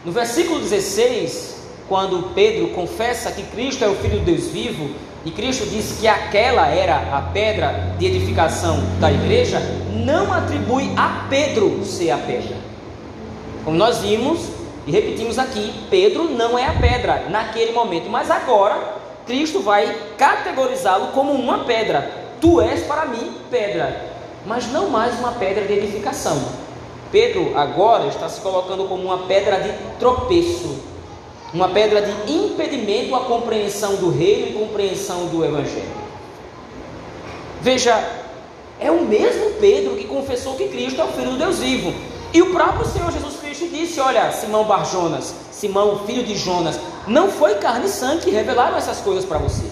no 0.05 0.13
versículo 0.13 0.61
16, 0.61 1.57
quando 1.89 2.35
Pedro 2.35 2.69
confessa 2.69 3.31
que 3.33 3.43
Cristo 3.43 3.85
é 3.85 3.89
o 3.89 3.95
Filho 3.97 4.21
de 4.21 4.25
Deus 4.25 4.47
vivo, 4.47 4.91
e 5.25 5.31
Cristo 5.31 5.67
disse 5.67 6.01
que 6.01 6.09
aquela 6.09 6.67
era 6.69 7.17
a 7.17 7.21
pedra 7.21 7.95
de 7.99 8.07
edificação 8.07 8.83
da 8.99 9.13
igreja, 9.13 9.61
não 10.05 10.33
atribui 10.33 10.91
a 10.97 11.27
Pedro 11.29 11.85
ser 11.85 12.11
a 12.11 12.17
pedra. 12.17 12.57
Como 13.65 13.77
nós 13.77 13.99
vimos 13.99 14.41
e 14.87 14.91
repetimos 14.91 15.39
aqui, 15.39 15.75
Pedro 15.91 16.25
não 16.25 16.59
é 16.59 16.65
a 16.65 16.73
pedra 16.73 17.27
naquele 17.29 17.73
momento, 17.73 18.09
mas 18.09 18.31
agora 18.31 18.95
Cristo 19.27 19.61
vai 19.61 19.95
categorizá-lo 20.17 21.09
como 21.09 21.33
uma 21.33 21.65
pedra. 21.65 22.11
Tu 22.41 22.61
és 22.63 22.81
para 22.85 23.05
mim 23.05 23.33
pedra, 23.51 24.11
mas 24.47 24.67
não 24.71 24.89
mais 24.89 25.19
uma 25.19 25.33
pedra 25.33 25.65
de 25.67 25.73
edificação. 25.73 26.41
Pedro 27.13 27.57
agora 27.57 28.07
está 28.07 28.29
se 28.29 28.41
colocando 28.41 28.85
como 28.85 29.05
uma 29.05 29.27
pedra 29.27 29.61
de 29.61 29.73
tropeço, 29.99 30.79
uma 31.53 31.69
pedra 31.69 32.03
de 32.03 32.33
impedimento 32.33 33.15
à 33.15 33.21
compreensão 33.25 33.97
do 33.97 34.11
reino 34.11 34.49
e 34.49 34.53
compreensão 34.53 35.27
do 35.27 35.45
evangelho. 35.45 36.01
Veja, 37.61 38.03
é 38.79 38.91
o 38.91 39.05
mesmo 39.05 39.51
Pedro 39.61 39.97
que 39.97 40.05
confessou 40.05 40.55
que 40.55 40.69
Cristo 40.69 41.01
é 41.01 41.05
o 41.05 41.09
Filho 41.09 41.33
do 41.33 41.39
Deus 41.39 41.59
vivo. 41.59 41.93
E 42.33 42.41
o 42.41 42.51
próprio 42.53 42.87
Senhor 42.87 43.11
Jesus 43.13 43.37
Cristo 43.41 43.69
disse: 43.69 44.01
Olha, 44.01 44.31
Simão 44.33 44.65
Barjonas, 44.65 45.35
Simão, 45.51 46.07
filho 46.07 46.23
de 46.23 46.37
Jonas, 46.37 46.79
não 47.07 47.29
foi 47.29 47.57
carne 47.57 47.87
e 47.87 47.91
sangue 47.91 48.23
que 48.23 48.31
revelaram 48.31 48.79
essas 48.79 48.99
coisas 49.01 49.25
para 49.25 49.39
você. 49.39 49.65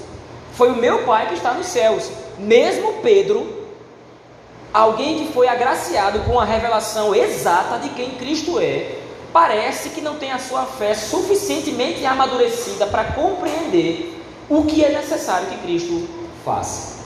Foi 0.52 0.70
o 0.70 0.76
meu 0.76 1.04
Pai 1.04 1.28
que 1.28 1.34
está 1.34 1.54
nos 1.54 1.66
céus. 1.66 2.10
Mesmo 2.38 2.94
Pedro, 2.94 3.46
alguém 4.72 5.18
que 5.18 5.32
foi 5.32 5.48
agraciado 5.48 6.20
com 6.20 6.38
a 6.38 6.44
revelação 6.44 7.14
exata 7.14 7.78
de 7.78 7.90
quem 7.90 8.10
Cristo 8.10 8.58
é, 8.60 8.98
parece 9.32 9.90
que 9.90 10.00
não 10.00 10.16
tem 10.16 10.30
a 10.30 10.38
sua 10.38 10.64
fé 10.64 10.94
suficientemente 10.94 12.04
amadurecida 12.04 12.86
para 12.86 13.04
compreender 13.04 14.22
o 14.48 14.64
que 14.64 14.84
é 14.84 14.90
necessário 14.90 15.48
que 15.48 15.58
Cristo 15.58 16.08
faça. 16.44 16.98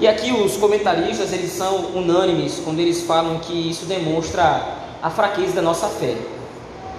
E 0.00 0.08
aqui 0.08 0.32
os 0.32 0.56
comentaristas 0.56 1.32
eles 1.32 1.52
são 1.52 1.92
unânimes 1.94 2.60
quando 2.64 2.80
eles 2.80 3.02
falam 3.02 3.38
que 3.38 3.70
isso 3.70 3.84
demonstra 3.84 4.78
a 5.02 5.10
fraqueza 5.10 5.54
da 5.54 5.62
nossa 5.62 5.88
fé. 5.88 6.16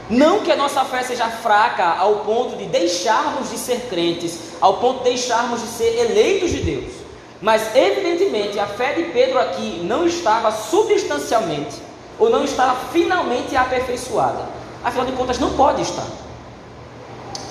Não 0.09 0.41
que 0.41 0.51
a 0.51 0.55
nossa 0.55 0.83
fé 0.83 1.01
seja 1.03 1.27
fraca 1.27 1.83
ao 1.83 2.17
ponto 2.17 2.57
de 2.57 2.65
deixarmos 2.65 3.50
de 3.50 3.57
ser 3.57 3.88
crentes, 3.89 4.38
ao 4.59 4.77
ponto 4.77 5.00
de 5.00 5.05
deixarmos 5.05 5.61
de 5.61 5.67
ser 5.67 5.97
eleitos 5.97 6.51
de 6.51 6.59
Deus. 6.59 7.00
Mas 7.41 7.75
evidentemente 7.75 8.60
a 8.60 8.67
fé 8.67 8.93
de 8.93 9.03
Pedro 9.05 9.39
aqui 9.39 9.81
não 9.83 10.05
estava 10.05 10.51
substancialmente 10.51 11.81
ou 12.19 12.29
não 12.29 12.43
estava 12.43 12.75
finalmente 12.91 13.55
aperfeiçoada. 13.55 14.45
Afinal 14.83 15.07
de 15.07 15.13
contas, 15.13 15.39
não 15.39 15.53
pode 15.53 15.81
estar. 15.81 16.05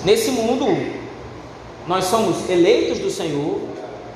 Nesse 0.05 0.31
mundo, 0.31 0.65
nós 1.85 2.05
somos 2.05 2.49
eleitos 2.49 2.99
do 2.99 3.09
Senhor, 3.09 3.59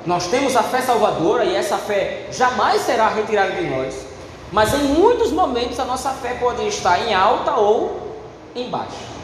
nós 0.06 0.28
temos 0.28 0.56
a 0.56 0.62
fé 0.62 0.80
salvadora 0.80 1.44
e 1.44 1.54
essa 1.54 1.76
fé 1.76 2.26
jamais 2.32 2.82
será 2.82 3.08
retirada 3.08 3.52
de 3.52 3.64
nós. 3.68 4.06
Mas 4.50 4.72
em 4.72 4.84
muitos 4.84 5.30
momentos 5.30 5.78
a 5.78 5.84
nossa 5.84 6.10
fé 6.10 6.34
pode 6.40 6.66
estar 6.68 7.06
em 7.06 7.12
alta 7.12 7.54
ou 7.54 8.14
em 8.54 8.70
baixa. 8.70 9.15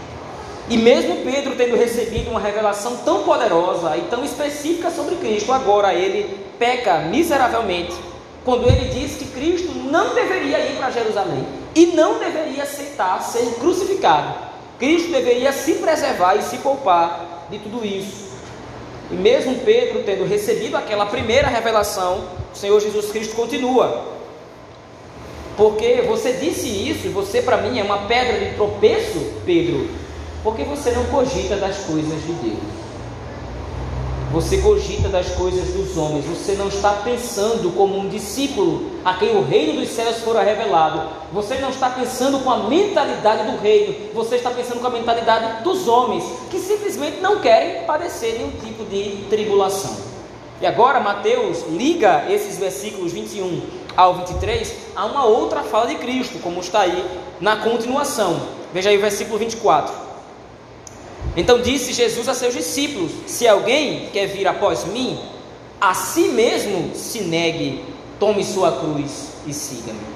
E 0.69 0.77
mesmo 0.77 1.17
Pedro 1.25 1.57
tendo 1.57 1.77
recebido 1.77 2.31
uma 2.31 2.41
revelação 2.41 2.99
tão 2.99 3.25
poderosa 3.25 3.97
e 3.97 4.03
tão 4.03 4.25
específica 4.25 4.91
sobre 4.91 5.17
Cristo, 5.17 5.53
agora 5.53 5.93
ele 5.93 6.39
peca 6.59 6.99
miseravelmente 6.99 7.95
quando 8.45 8.69
ele 8.69 8.89
diz 8.89 9.17
que 9.17 9.27
Cristo 9.27 9.73
não 9.73 10.15
deveria 10.15 10.59
ir 10.61 10.77
para 10.77 10.91
Jerusalém 10.91 11.45
e 11.75 11.87
não 11.87 12.19
deveria 12.19 12.63
aceitar 12.63 13.23
ser 13.23 13.55
crucificado. 13.59 14.35
Cristo 14.79 15.13
deveria 15.13 15.53
se 15.53 15.75
preservar 15.75 16.37
e 16.37 16.43
se 16.43 16.59
poupar 16.59 17.47
de 17.51 17.59
tudo 17.59 17.85
isso. 17.85 18.33
E 19.11 19.15
mesmo 19.15 19.57
Pedro 19.61 20.03
tendo 20.05 20.25
recebido 20.25 20.77
aquela 20.77 21.07
primeira 21.07 21.49
revelação, 21.49 22.25
o 22.53 22.57
Senhor 22.57 22.81
Jesus 22.81 23.11
Cristo 23.13 23.37
continua. 23.37 24.13
Porque 25.57 26.03
você 26.03 26.33
disse 26.33 26.67
isso 26.67 27.07
e 27.07 27.11
você 27.11 27.43
para 27.43 27.59
mim 27.59 27.79
é 27.79 27.83
uma 27.83 28.07
pedra 28.07 28.39
de 28.39 28.55
tropeço, 28.55 29.21
Pedro, 29.45 29.89
porque 30.43 30.65
você 30.65 30.91
não 30.91 31.05
cogita 31.05 31.57
das 31.57 31.79
coisas 31.79 32.23
de 32.23 32.33
Deus. 32.33 32.83
Você 34.33 34.59
cogita 34.63 35.11
das 35.11 35.29
coisas 35.33 35.75
dos 35.75 35.95
homens. 35.99 36.25
Você 36.25 36.55
não 36.55 36.69
está 36.69 36.91
pensando 37.05 37.71
como 37.77 37.99
um 37.99 38.09
discípulo 38.09 38.91
a 39.05 39.13
quem 39.13 39.37
o 39.37 39.45
reino 39.45 39.79
dos 39.79 39.91
céus 39.91 40.21
fora 40.21 40.43
revelado. 40.43 41.03
Você 41.35 41.57
não 41.57 41.69
está 41.69 41.91
pensando 41.91 42.39
com 42.39 42.51
a 42.51 42.67
mentalidade 42.67 43.51
do 43.51 43.59
reino. 43.59 43.95
Você 44.15 44.37
está 44.37 44.51
pensando 44.51 44.81
com 44.81 44.87
a 44.87 44.91
mentalidade 44.91 45.63
dos 45.63 45.87
homens 45.87 46.25
que 46.51 46.59
simplesmente 46.59 47.21
não 47.21 47.41
querem 47.41 47.85
padecer 47.85 48.39
nenhum 48.39 48.53
tipo 48.53 48.87
de 48.87 49.27
tribulação. 49.29 49.95
E 50.63 50.67
agora 50.67 50.99
Mateus 50.99 51.67
liga 51.69 52.25
esses 52.31 52.57
versículos 52.57 53.13
21 53.13 53.61
ao 53.95 54.15
23 54.15 54.75
a 54.97 55.05
uma 55.05 55.27
outra 55.27 55.63
fala 55.63 55.89
de 55.89 55.97
Cristo, 55.97 56.39
como 56.39 56.61
está 56.61 56.81
aí 56.81 57.05
na 57.39 57.57
continuação. 57.57 58.41
Veja 58.73 58.89
aí 58.89 58.97
o 58.97 59.01
versículo 59.01 59.39
24. 59.39 60.12
Então 61.37 61.61
disse 61.61 61.93
Jesus 61.93 62.29
a 62.29 62.35
seus 62.35 62.55
discípulos: 62.55 63.11
Se 63.27 63.49
alguém 63.49 64.09
quer 64.13 64.27
vir 64.27 64.47
após 64.47 64.85
mim, 64.85 65.19
a 65.81 65.95
si 65.95 66.29
mesmo 66.29 66.95
se 66.95 67.23
negue, 67.23 67.85
tome 68.19 68.45
sua 68.45 68.73
cruz 68.73 69.33
e 69.47 69.53
siga-me. 69.53 70.13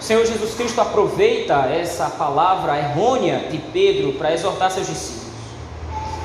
O 0.00 0.02
Senhor 0.02 0.26
Jesus 0.26 0.54
Cristo 0.54 0.80
aproveita 0.80 1.54
essa 1.66 2.10
palavra 2.10 2.76
errônea 2.76 3.46
de 3.50 3.58
Pedro 3.58 4.14
para 4.14 4.34
exortar 4.34 4.70
seus 4.72 4.88
discípulos. 4.88 5.22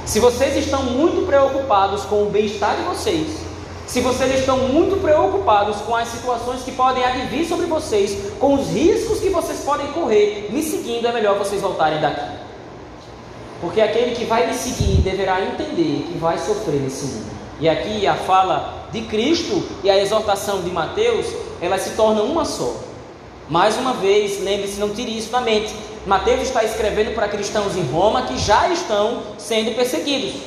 Se 0.03 0.19
vocês 0.19 0.57
estão 0.57 0.83
muito 0.83 1.27
preocupados 1.27 2.03
com 2.05 2.23
o 2.23 2.29
bem-estar 2.31 2.75
de 2.75 2.81
vocês, 2.83 3.27
se 3.85 4.01
vocês 4.01 4.39
estão 4.39 4.57
muito 4.57 4.99
preocupados 4.99 5.77
com 5.81 5.95
as 5.95 6.07
situações 6.07 6.63
que 6.63 6.71
podem 6.71 7.05
advir 7.05 7.45
sobre 7.47 7.67
vocês, 7.67 8.31
com 8.39 8.55
os 8.55 8.67
riscos 8.69 9.19
que 9.19 9.29
vocês 9.29 9.59
podem 9.59 9.87
correr, 9.91 10.49
me 10.51 10.63
seguindo, 10.63 11.07
é 11.07 11.13
melhor 11.13 11.37
vocês 11.37 11.61
voltarem 11.61 12.01
daqui. 12.01 12.46
Porque 13.59 13.81
aquele 13.81 14.15
que 14.15 14.25
vai 14.25 14.47
me 14.47 14.53
seguir 14.53 15.01
deverá 15.01 15.41
entender 15.41 16.07
que 16.07 16.17
vai 16.17 16.37
sofrer 16.37 16.81
nesse 16.81 17.05
mundo. 17.05 17.37
E 17.59 17.67
aqui 17.67 18.05
a 18.05 18.13
fala 18.13 18.87
de 18.91 19.01
Cristo 19.01 19.63
e 19.83 19.89
a 19.89 19.97
exortação 19.97 20.61
de 20.61 20.69
Mateus, 20.69 21.25
elas 21.59 21.81
se 21.81 21.91
tornam 21.91 22.25
uma 22.25 22.45
só. 22.45 22.75
Mais 23.49 23.77
uma 23.77 23.93
vez, 23.93 24.43
lembre-se, 24.43 24.79
não 24.79 24.89
tire 24.89 25.17
isso 25.17 25.31
da 25.31 25.41
mente. 25.41 25.73
Mateus 26.05 26.41
está 26.41 26.63
escrevendo 26.63 27.15
para 27.15 27.27
cristãos 27.27 27.75
em 27.75 27.83
Roma 27.83 28.23
que 28.23 28.37
já 28.37 28.69
estão 28.69 29.23
sendo 29.37 29.75
perseguidos. 29.75 30.41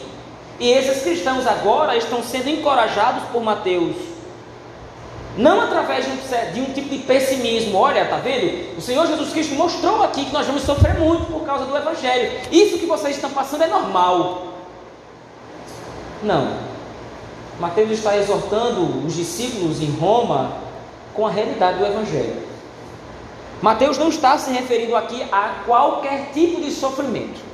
E 0.60 0.70
esses 0.70 1.02
cristãos 1.02 1.46
agora 1.46 1.96
estão 1.96 2.22
sendo 2.22 2.48
encorajados 2.48 3.24
por 3.32 3.42
Mateus 3.42 4.09
não 5.40 5.60
através 5.62 6.04
de 6.04 6.10
um, 6.10 6.52
de 6.52 6.60
um, 6.60 6.72
tipo 6.74 6.90
de 6.90 6.98
pessimismo. 6.98 7.78
Olha, 7.78 8.04
tá 8.04 8.16
vendo? 8.16 8.76
O 8.76 8.80
Senhor 8.80 9.06
Jesus 9.06 9.32
Cristo 9.32 9.54
mostrou 9.54 10.02
aqui 10.02 10.26
que 10.26 10.32
nós 10.32 10.46
vamos 10.46 10.62
sofrer 10.62 10.98
muito 10.98 11.32
por 11.32 11.46
causa 11.46 11.64
do 11.64 11.76
Evangelho. 11.76 12.40
Isso 12.52 12.78
que 12.78 12.84
vocês 12.84 13.16
estão 13.16 13.30
passando 13.30 13.64
é 13.64 13.66
normal. 13.66 14.48
Não. 16.22 16.70
Mateus 17.58 17.90
está 17.90 18.16
exortando 18.16 19.06
os 19.06 19.14
discípulos 19.14 19.80
em 19.80 19.90
Roma 19.92 20.52
com 21.14 21.26
a 21.26 21.30
realidade 21.30 21.78
do 21.78 21.86
Evangelho. 21.86 22.42
Mateus 23.62 23.96
não 23.96 24.08
está 24.08 24.36
se 24.36 24.50
referindo 24.50 24.94
aqui 24.94 25.22
a 25.32 25.62
qualquer 25.66 26.30
tipo 26.32 26.60
de 26.60 26.70
sofrimento. 26.70 27.49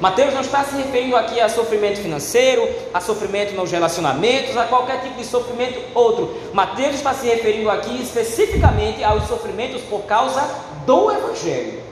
Mateus 0.00 0.34
não 0.34 0.42
está 0.42 0.62
se 0.62 0.76
referindo 0.76 1.16
aqui 1.16 1.40
a 1.40 1.48
sofrimento 1.48 2.00
financeiro, 2.00 2.68
a 2.92 3.00
sofrimento 3.00 3.54
nos 3.54 3.70
relacionamentos, 3.70 4.54
a 4.56 4.64
qualquer 4.64 5.00
tipo 5.00 5.16
de 5.16 5.24
sofrimento 5.24 5.80
outro. 5.94 6.36
Mateus 6.52 6.96
está 6.96 7.14
se 7.14 7.26
referindo 7.26 7.70
aqui 7.70 8.02
especificamente 8.02 9.02
aos 9.02 9.26
sofrimentos 9.26 9.80
por 9.82 10.02
causa 10.02 10.42
do 10.84 11.10
Evangelho. 11.10 11.86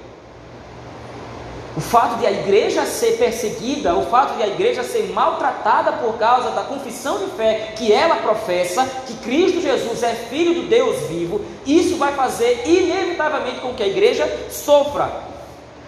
O 1.77 1.81
fato 1.81 2.19
de 2.19 2.27
a 2.27 2.31
igreja 2.31 2.85
ser 2.85 3.17
perseguida, 3.17 3.97
o 3.97 4.07
fato 4.07 4.37
de 4.37 4.43
a 4.43 4.47
igreja 4.47 4.85
ser 4.85 5.11
maltratada 5.13 5.95
por 5.95 6.17
causa 6.19 6.51
da 6.51 6.63
confissão 6.63 7.19
de 7.19 7.31
fé 7.33 7.73
que 7.75 7.93
ela 7.93 8.17
professa, 8.17 8.87
que 9.07 9.15
Cristo 9.15 9.61
Jesus 9.61 10.03
é 10.03 10.15
filho 10.15 10.55
do 10.55 10.69
Deus 10.69 11.09
vivo, 11.09 11.41
isso 11.67 11.97
vai 11.97 12.13
fazer 12.13 12.63
inevitavelmente 12.67 13.61
com 13.61 13.75
que 13.75 13.83
a 13.83 13.89
igreja 13.89 14.31
sofra. 14.51 15.34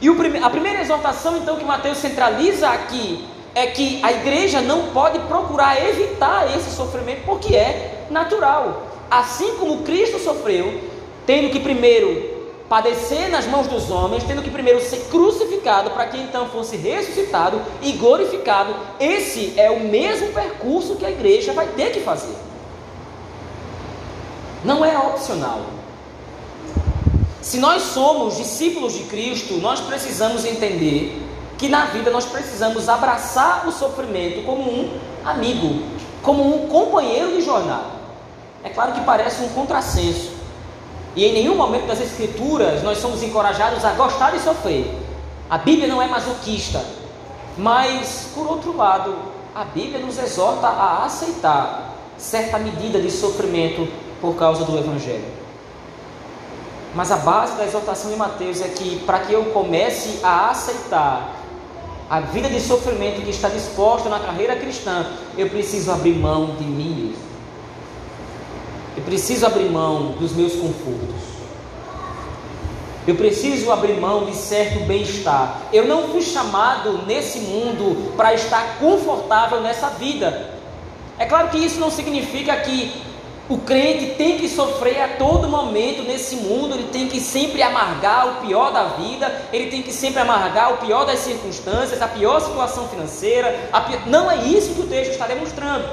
E 0.01 0.09
a 0.43 0.51
primeira 0.51 0.81
exortação, 0.81 1.39
então, 1.39 1.57
que 1.57 1.65
Mateus 1.65 1.99
centraliza 1.99 2.69
aqui 2.69 3.27
é 3.55 3.67
que 3.67 4.01
a 4.03 4.13
igreja 4.13 4.61
não 4.61 4.89
pode 4.89 5.19
procurar 5.21 5.83
evitar 5.83 6.55
esse 6.55 6.71
sofrimento 6.71 7.23
porque 7.25 7.57
é 7.57 8.07
natural. 8.11 8.87
Assim 9.11 9.57
como 9.57 9.83
Cristo 9.83 10.19
sofreu, 10.19 10.83
tendo 11.27 11.51
que 11.51 11.61
primeiro 11.61 12.37
padecer 12.69 13.31
nas 13.31 13.47
mãos 13.47 13.67
dos 13.67 13.91
homens, 13.91 14.25
tendo 14.25 14.43
que 14.43 14.51
primeiro 14.51 14.81
ser 14.83 15.07
crucificado 15.11 15.91
para 15.91 16.07
que 16.07 16.19
então 16.19 16.49
fosse 16.51 16.77
ressuscitado 16.77 17.63
e 17.81 17.93
glorificado, 17.93 18.75
esse 19.01 19.55
é 19.57 19.71
o 19.71 19.81
mesmo 19.81 20.33
percurso 20.33 20.97
que 20.97 21.07
a 21.07 21.11
igreja 21.11 21.53
vai 21.53 21.67
ter 21.69 21.93
que 21.93 22.01
fazer. 22.01 22.35
não 24.65 24.85
é 24.85 24.99
opcional. 24.99 25.76
Se 27.47 27.59
nós 27.59 27.81
somos 27.83 28.37
discípulos 28.37 28.95
de 28.95 29.05
Cristo, 29.05 29.59
nós 29.59 29.79
precisamos 29.79 30.45
entender 30.45 31.17
que 31.57 31.69
na 31.69 31.85
vida 31.85 32.11
nós 32.11 32.25
precisamos 32.25 32.89
abraçar 32.89 33.69
o 33.69 33.71
sofrimento 33.71 34.45
como 34.45 34.69
um 34.69 34.99
amigo, 35.25 35.81
como 36.25 36.43
um 36.43 36.67
companheiro 36.67 37.37
de 37.37 37.43
jornada. 37.43 37.87
É 38.65 38.69
claro 38.69 38.95
que 38.95 39.01
parece 39.03 39.45
um 39.45 39.49
contrassenso. 39.51 40.33
E 41.15 41.25
em 41.25 41.35
nenhum 41.35 41.55
momento 41.55 41.87
das 41.87 42.01
Escrituras 42.01 42.83
nós 42.83 42.99
somos 42.99 43.23
encorajados 43.23 43.85
a 43.85 43.93
gostar 43.93 44.33
de 44.33 44.41
sofrer. 44.41 44.93
A 45.49 45.57
Bíblia 45.57 45.87
não 45.87 46.03
é 46.03 46.09
masoquista. 46.09 46.85
Mas, 47.57 48.27
por 48.35 48.49
outro 48.49 48.77
lado, 48.77 49.15
a 49.55 49.63
Bíblia 49.63 50.01
nos 50.01 50.19
exorta 50.19 50.67
a 50.67 51.05
aceitar 51.05 51.95
certa 52.19 52.59
medida 52.59 53.01
de 53.01 53.09
sofrimento 53.09 53.87
por 54.21 54.35
causa 54.35 54.65
do 54.65 54.77
Evangelho. 54.77 55.36
Mas 56.97 57.13
a 57.13 57.19
base 57.19 57.59
da 57.59 57.67
exortação 57.67 58.11
de 58.11 58.17
Mateus 58.17 58.63
é 58.63 58.69
que, 58.69 59.01
para 59.01 59.19
que 59.19 59.31
eu 59.31 59.45
comece 59.53 60.19
a 60.23 60.49
aceitar 60.49 61.31
a 62.09 62.21
vida 62.21 62.49
de 62.49 62.59
sofrimento 62.59 63.21
que 63.21 63.29
está 63.29 63.51
disposta 63.51 64.09
na 64.09 64.19
carreira 64.19 64.57
cristã, 64.57 65.05
eu 65.37 65.51
preciso 65.51 65.93
abrir 65.93 66.15
mão 66.15 66.57
de 66.57 66.65
mim 66.65 67.09
mesmo. 67.09 67.27
Eu 68.97 69.03
preciso 69.03 69.45
abrir 69.45 69.69
mão 69.69 70.13
dos 70.13 70.33
meus 70.33 70.55
confortos. 70.55 71.37
Eu 73.07 73.15
preciso 73.15 73.71
abrir 73.71 74.01
mão 74.01 74.25
de 74.25 74.35
certo 74.35 74.83
bem-estar. 74.87 75.65
Eu 75.75 75.87
não 75.87 76.09
fui 76.09 76.23
chamado 76.23 77.05
nesse 77.07 77.41
mundo 77.41 78.15
para 78.17 78.33
estar 78.33 78.79
confortável 78.79 79.61
nessa 79.61 79.91
vida. 79.91 80.51
É 81.19 81.27
claro 81.27 81.49
que 81.51 81.59
isso 81.59 81.79
não 81.79 81.91
significa 81.91 82.57
que 82.57 83.06
o 83.49 83.59
crente 83.59 84.15
tem 84.17 84.39
que 84.39 84.49
sofrer 84.49 85.01
a 85.01 85.09
todo 85.17 85.49
momento 85.49 86.03
nesse 86.03 86.35
mundo, 86.37 86.75
ele 86.75 86.89
tem 86.89 87.07
que 87.07 87.21
sempre 87.21 87.63
amargar 87.63 88.27
o 88.27 88.47
pior 88.47 88.73
da 88.73 88.85
vida, 88.85 89.43
ele 89.53 89.71
tem 89.71 89.83
que 89.83 89.93
sempre 89.93 90.21
amargar 90.21 90.75
o 90.75 90.79
pior 90.79 91.05
das 91.05 91.21
circunstâncias, 91.21 92.03
a 92.03 92.09
pior 92.09 92.41
situação 92.41 92.89
financeira. 92.89 93.71
Pior... 93.87 94.01
Não 94.07 94.29
é 94.29 94.45
isso 94.47 94.75
que 94.75 94.81
o 94.81 94.87
texto 94.89 95.13
está 95.13 95.29
demonstrando. 95.29 95.85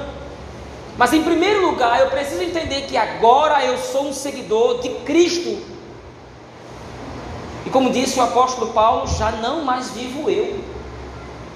Mas 0.96 1.12
em 1.12 1.22
primeiro 1.22 1.64
lugar, 1.64 2.00
eu 2.00 2.08
preciso 2.08 2.42
entender 2.42 2.82
que 2.82 2.96
agora 2.96 3.64
eu 3.64 3.78
sou 3.78 4.08
um 4.08 4.12
seguidor 4.12 4.80
de 4.80 4.88
Cristo. 5.04 5.56
E 7.64 7.70
como 7.70 7.90
disse 7.90 8.18
o 8.18 8.22
apóstolo 8.22 8.72
Paulo, 8.72 9.06
já 9.06 9.30
não 9.30 9.64
mais 9.64 9.90
vivo 9.90 10.28
eu, 10.28 10.58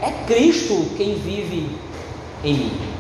é 0.01 0.13
Cristo 0.27 0.91
quem 0.97 1.17
vive 1.17 1.77
em 2.45 2.55
mim. 2.55 2.98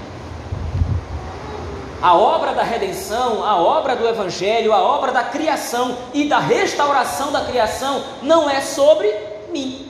A 2.01 2.15
obra 2.15 2.53
da 2.53 2.63
redenção, 2.63 3.45
a 3.45 3.57
obra 3.57 3.97
do 3.97 4.07
Evangelho, 4.07 4.73
a 4.73 4.81
obra 4.81 5.11
da 5.11 5.25
criação 5.25 5.97
e 6.15 6.29
da 6.29 6.39
restauração 6.39 7.33
da 7.33 7.45
criação 7.45 8.05
não 8.23 8.49
é 8.49 8.61
sobre 8.61 9.13
mim. 9.51 9.89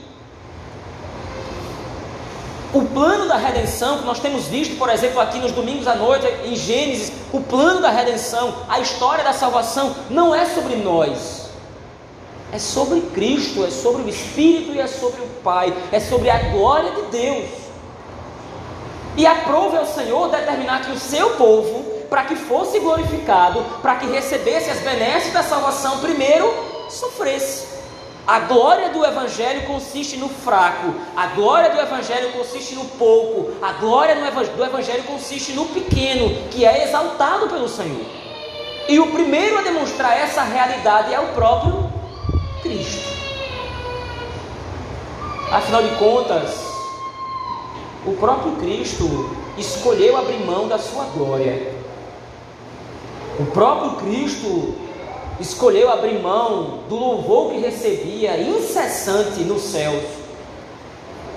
O 2.72 2.82
plano 2.82 3.26
da 3.26 3.36
redenção, 3.36 3.98
que 3.98 4.04
nós 4.04 4.20
temos 4.20 4.46
visto, 4.46 4.76
por 4.78 4.88
exemplo, 4.88 5.20
aqui 5.20 5.38
nos 5.38 5.52
domingos 5.52 5.86
à 5.86 5.94
noite, 5.94 6.26
em 6.44 6.54
Gênesis, 6.54 7.12
o 7.32 7.40
plano 7.40 7.80
da 7.80 7.90
redenção, 7.90 8.54
a 8.68 8.78
história 8.80 9.24
da 9.24 9.32
salvação, 9.32 9.94
não 10.08 10.34
é 10.34 10.46
sobre 10.46 10.76
nós, 10.76 11.48
é 12.52 12.58
sobre 12.58 13.00
Cristo, 13.00 13.64
é 13.64 13.70
sobre 13.70 14.02
o 14.02 14.08
Espírito 14.08 14.72
e 14.72 14.80
é 14.80 14.86
sobre 14.86 15.20
o 15.22 15.28
Pai, 15.42 15.74
é 15.92 16.00
sobre 16.00 16.30
a 16.30 16.38
glória 16.50 16.90
de 16.92 17.02
Deus. 17.10 17.50
E 19.16 19.26
aprove 19.26 19.76
ao 19.76 19.86
Senhor 19.86 20.30
determinar 20.30 20.82
que 20.82 20.92
o 20.92 20.98
seu 20.98 21.30
povo 21.30 21.97
para 22.08 22.24
que 22.24 22.36
fosse 22.36 22.78
glorificado, 22.78 23.64
para 23.82 23.96
que 23.96 24.06
recebesse 24.06 24.70
as 24.70 24.80
benesses 24.80 25.32
da 25.32 25.42
salvação, 25.42 25.98
primeiro 25.98 26.52
sofresse. 26.88 27.78
A 28.26 28.40
glória 28.40 28.90
do 28.90 29.04
Evangelho 29.04 29.66
consiste 29.66 30.18
no 30.18 30.28
fraco, 30.28 30.94
a 31.16 31.28
glória 31.28 31.70
do 31.70 31.80
Evangelho 31.80 32.30
consiste 32.32 32.74
no 32.74 32.84
pouco, 32.84 33.52
a 33.62 33.72
glória 33.72 34.14
do 34.14 34.64
Evangelho 34.64 35.04
consiste 35.04 35.52
no 35.52 35.64
pequeno, 35.66 36.48
que 36.50 36.64
é 36.64 36.84
exaltado 36.84 37.48
pelo 37.48 37.68
Senhor. 37.68 38.04
E 38.86 38.98
o 39.00 39.10
primeiro 39.12 39.58
a 39.58 39.62
demonstrar 39.62 40.18
essa 40.18 40.42
realidade 40.42 41.12
é 41.12 41.20
o 41.20 41.28
próprio 41.28 41.90
Cristo. 42.62 43.08
Afinal 45.50 45.82
de 45.82 45.96
contas, 45.96 46.68
o 48.06 48.12
próprio 48.12 48.52
Cristo 48.56 49.34
escolheu 49.56 50.18
abrir 50.18 50.44
mão 50.44 50.68
da 50.68 50.78
sua 50.78 51.04
glória 51.04 51.77
o 53.38 53.46
próprio 53.46 53.92
Cristo 53.92 54.74
escolheu 55.38 55.90
abrir 55.90 56.20
mão 56.20 56.80
do 56.88 56.96
louvor 56.96 57.52
que 57.52 57.60
recebia 57.60 58.36
incessante 58.36 59.40
nos 59.40 59.62
céus. 59.62 60.02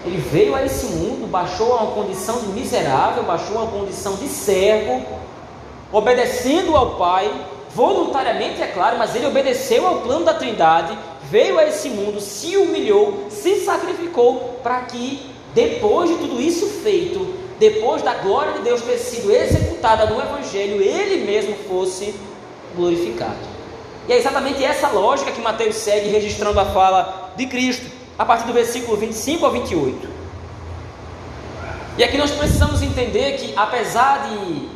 Ele 0.04 0.18
veio 0.18 0.56
a 0.56 0.66
esse 0.66 0.88
mundo, 0.88 1.28
baixou 1.30 1.74
a 1.74 1.84
uma 1.84 1.92
condição 1.92 2.40
de 2.40 2.48
miserável, 2.48 3.22
baixou 3.22 3.60
a 3.60 3.62
uma 3.62 3.72
condição 3.72 4.16
de 4.16 4.28
servo, 4.28 5.06
obedecendo 5.92 6.76
ao 6.76 6.96
Pai, 6.96 7.32
voluntariamente, 7.76 8.64
é 8.64 8.68
claro, 8.68 8.98
mas 8.98 9.16
ele 9.16 9.28
obedeceu 9.28 9.86
ao 9.86 10.02
plano 10.02 10.26
da 10.26 10.34
Trindade, 10.34 10.98
veio 11.30 11.60
a 11.60 11.68
esse 11.68 11.88
mundo, 11.90 12.20
se 12.20 12.58
humilhou, 12.58 13.28
se 13.30 13.64
sacrificou 13.64 14.60
para 14.64 14.82
que, 14.82 15.30
depois 15.54 16.10
de 16.10 16.16
tudo 16.18 16.42
isso 16.42 16.66
feito, 16.66 17.41
depois 17.62 18.02
da 18.02 18.16
glória 18.16 18.54
de 18.54 18.64
Deus 18.64 18.82
ter 18.82 18.98
sido 18.98 19.32
executada 19.32 20.08
no 20.08 20.20
Evangelho, 20.20 20.82
ele 20.82 21.24
mesmo 21.24 21.56
fosse 21.70 22.16
glorificado. 22.76 23.38
E 24.10 24.14
é 24.14 24.18
exatamente 24.18 24.64
essa 24.64 24.88
lógica 24.88 25.32
que 25.32 25.40
Mateus 25.40 25.76
segue 25.76 26.10
registrando 26.10 26.60
a 26.60 26.66
fala 26.66 27.32
de 27.38 27.46
Cristo, 27.46 27.86
a 28.18 28.26
partir 28.26 28.48
do 28.48 28.54
versículo 28.54 28.98
25 28.98 29.46
ao 29.46 29.52
28. 29.52 30.10
E 32.00 32.04
aqui 32.04 32.18
nós 32.18 32.32
precisamos 32.32 32.82
entender 32.82 33.38
que, 33.38 33.54
apesar 33.56 34.28
de 34.28 34.68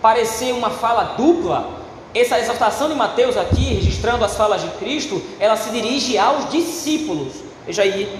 parecer 0.00 0.52
uma 0.52 0.70
fala 0.70 1.16
dupla, 1.16 1.70
essa 2.14 2.38
exortação 2.38 2.88
de 2.88 2.94
Mateus 2.94 3.36
aqui, 3.36 3.74
registrando 3.74 4.24
as 4.24 4.36
falas 4.36 4.62
de 4.62 4.68
Cristo, 4.78 5.20
ela 5.40 5.56
se 5.56 5.70
dirige 5.70 6.16
aos 6.16 6.48
discípulos. 6.52 7.32
Veja 7.66 7.82
aí, 7.82 8.16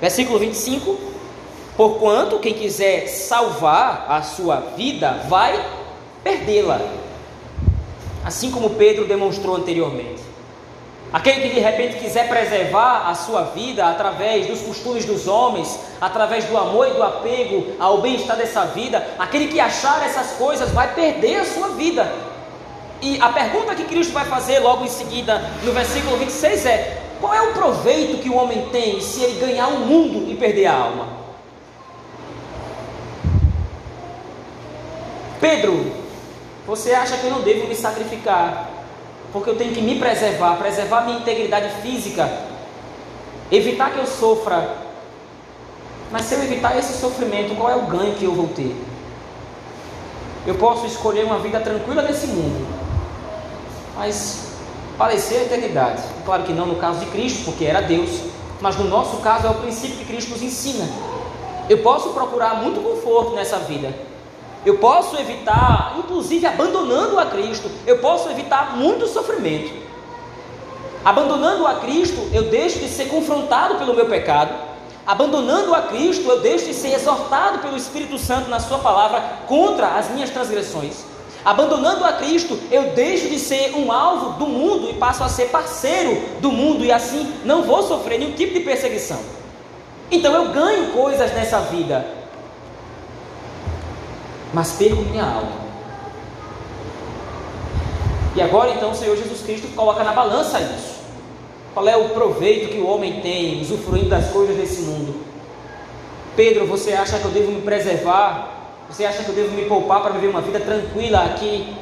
versículo 0.00 0.38
25 0.38 1.15
Porquanto 1.76 2.38
quem 2.38 2.54
quiser 2.54 3.06
salvar 3.06 4.06
a 4.08 4.22
sua 4.22 4.56
vida 4.76 5.24
vai 5.28 5.62
perdê-la. 6.24 6.80
Assim 8.24 8.50
como 8.50 8.70
Pedro 8.70 9.04
demonstrou 9.04 9.56
anteriormente. 9.56 10.22
Aquele 11.12 11.48
que 11.48 11.54
de 11.54 11.60
repente 11.60 11.98
quiser 11.98 12.28
preservar 12.28 13.08
a 13.08 13.14
sua 13.14 13.42
vida 13.42 13.86
através 13.86 14.46
dos 14.46 14.60
costumes 14.60 15.04
dos 15.04 15.28
homens, 15.28 15.78
através 16.00 16.44
do 16.46 16.56
amor 16.56 16.88
e 16.88 16.92
do 16.92 17.02
apego 17.02 17.74
ao 17.78 18.00
bem-estar 18.00 18.36
dessa 18.36 18.64
vida, 18.66 19.06
aquele 19.18 19.48
que 19.48 19.60
achar 19.60 20.04
essas 20.04 20.32
coisas 20.32 20.70
vai 20.72 20.94
perder 20.94 21.36
a 21.36 21.44
sua 21.44 21.68
vida. 21.68 22.10
E 23.00 23.20
a 23.20 23.28
pergunta 23.28 23.74
que 23.74 23.84
Cristo 23.84 24.12
vai 24.12 24.24
fazer 24.24 24.58
logo 24.58 24.84
em 24.84 24.88
seguida, 24.88 25.42
no 25.62 25.72
versículo 25.72 26.16
26 26.16 26.66
é: 26.66 27.02
qual 27.20 27.32
é 27.32 27.42
o 27.42 27.52
proveito 27.52 28.22
que 28.22 28.30
o 28.30 28.34
homem 28.34 28.66
tem 28.72 29.00
se 29.00 29.22
ele 29.22 29.38
ganhar 29.38 29.68
o 29.68 29.80
mundo 29.80 30.30
e 30.30 30.34
perder 30.34 30.66
a 30.66 30.74
alma? 30.74 31.25
Pedro, 35.46 35.92
você 36.66 36.92
acha 36.92 37.18
que 37.18 37.24
eu 37.26 37.30
não 37.30 37.42
devo 37.42 37.68
me 37.68 37.74
sacrificar? 37.76 38.68
Porque 39.32 39.48
eu 39.48 39.56
tenho 39.56 39.72
que 39.72 39.80
me 39.80 39.96
preservar, 39.96 40.56
preservar 40.56 41.02
minha 41.02 41.20
integridade 41.20 41.70
física, 41.82 42.28
evitar 43.52 43.92
que 43.92 43.98
eu 43.98 44.06
sofra. 44.08 44.76
Mas 46.10 46.22
se 46.22 46.34
eu 46.34 46.42
evitar 46.42 46.76
esse 46.76 46.98
sofrimento, 46.98 47.54
qual 47.54 47.70
é 47.70 47.76
o 47.76 47.82
ganho 47.82 48.16
que 48.16 48.24
eu 48.24 48.32
vou 48.32 48.48
ter? 48.48 48.74
Eu 50.44 50.56
posso 50.56 50.84
escolher 50.84 51.24
uma 51.24 51.38
vida 51.38 51.60
tranquila 51.60 52.02
nesse 52.02 52.26
mundo, 52.26 52.66
mas 53.94 54.48
parecer 54.98 55.36
a 55.36 55.42
eternidade. 55.42 56.02
Claro 56.24 56.42
que 56.42 56.52
não 56.52 56.66
no 56.66 56.74
caso 56.74 56.98
de 56.98 57.06
Cristo, 57.06 57.44
porque 57.44 57.66
era 57.66 57.80
Deus, 57.80 58.10
mas 58.60 58.74
no 58.74 58.88
nosso 58.88 59.18
caso 59.18 59.46
é 59.46 59.50
o 59.50 59.54
princípio 59.54 59.98
que 59.98 60.06
Cristo 60.06 60.30
nos 60.30 60.42
ensina. 60.42 60.88
Eu 61.70 61.84
posso 61.84 62.08
procurar 62.08 62.56
muito 62.64 62.80
conforto 62.80 63.36
nessa 63.36 63.58
vida, 63.58 63.94
eu 64.66 64.78
posso 64.78 65.16
evitar, 65.16 65.94
inclusive 65.96 66.44
abandonando 66.44 67.18
a 67.20 67.26
Cristo, 67.26 67.70
eu 67.86 67.98
posso 67.98 68.28
evitar 68.28 68.76
muito 68.76 69.06
sofrimento. 69.06 69.72
Abandonando 71.04 71.64
a 71.68 71.74
Cristo, 71.76 72.28
eu 72.32 72.50
deixo 72.50 72.80
de 72.80 72.88
ser 72.88 73.06
confrontado 73.06 73.76
pelo 73.76 73.94
meu 73.94 74.06
pecado. 74.06 74.52
Abandonando 75.06 75.72
a 75.72 75.82
Cristo, 75.82 76.28
eu 76.28 76.40
deixo 76.40 76.66
de 76.66 76.74
ser 76.74 76.94
exortado 76.94 77.60
pelo 77.60 77.76
Espírito 77.76 78.18
Santo 78.18 78.50
na 78.50 78.58
Sua 78.58 78.78
palavra 78.78 79.20
contra 79.46 79.86
as 79.86 80.10
minhas 80.10 80.30
transgressões. 80.30 81.04
Abandonando 81.44 82.04
a 82.04 82.14
Cristo, 82.14 82.58
eu 82.72 82.90
deixo 82.90 83.28
de 83.28 83.38
ser 83.38 83.72
um 83.76 83.92
alvo 83.92 84.30
do 84.30 84.48
mundo 84.48 84.90
e 84.90 84.94
passo 84.94 85.22
a 85.22 85.28
ser 85.28 85.44
parceiro 85.44 86.20
do 86.40 86.50
mundo 86.50 86.84
e 86.84 86.90
assim 86.90 87.32
não 87.44 87.62
vou 87.62 87.84
sofrer 87.84 88.18
nenhum 88.18 88.32
tipo 88.32 88.52
de 88.52 88.60
perseguição. 88.64 89.20
Então 90.10 90.34
eu 90.34 90.50
ganho 90.50 90.90
coisas 90.90 91.32
nessa 91.32 91.60
vida, 91.60 92.15
mas 94.56 94.72
perco 94.72 95.02
minha 95.02 95.22
alma. 95.22 95.52
E 98.34 98.40
agora 98.40 98.70
então 98.70 98.90
o 98.90 98.94
Senhor 98.94 99.14
Jesus 99.14 99.42
Cristo 99.42 99.68
coloca 99.76 100.02
na 100.02 100.14
balança 100.14 100.58
isso. 100.58 100.96
Qual 101.74 101.86
é 101.86 101.94
o 101.94 102.08
proveito 102.08 102.70
que 102.70 102.78
o 102.78 102.86
homem 102.86 103.20
tem 103.20 103.60
usufruindo 103.60 104.08
das 104.08 104.30
coisas 104.30 104.56
desse 104.56 104.80
mundo? 104.80 105.14
Pedro, 106.34 106.66
você 106.66 106.94
acha 106.94 107.18
que 107.18 107.26
eu 107.26 107.32
devo 107.32 107.52
me 107.52 107.60
preservar? 107.60 108.78
Você 108.88 109.04
acha 109.04 109.24
que 109.24 109.28
eu 109.28 109.34
devo 109.34 109.54
me 109.54 109.66
poupar 109.66 110.00
para 110.00 110.12
viver 110.12 110.28
uma 110.28 110.40
vida 110.40 110.58
tranquila 110.58 111.26
aqui? 111.26 111.76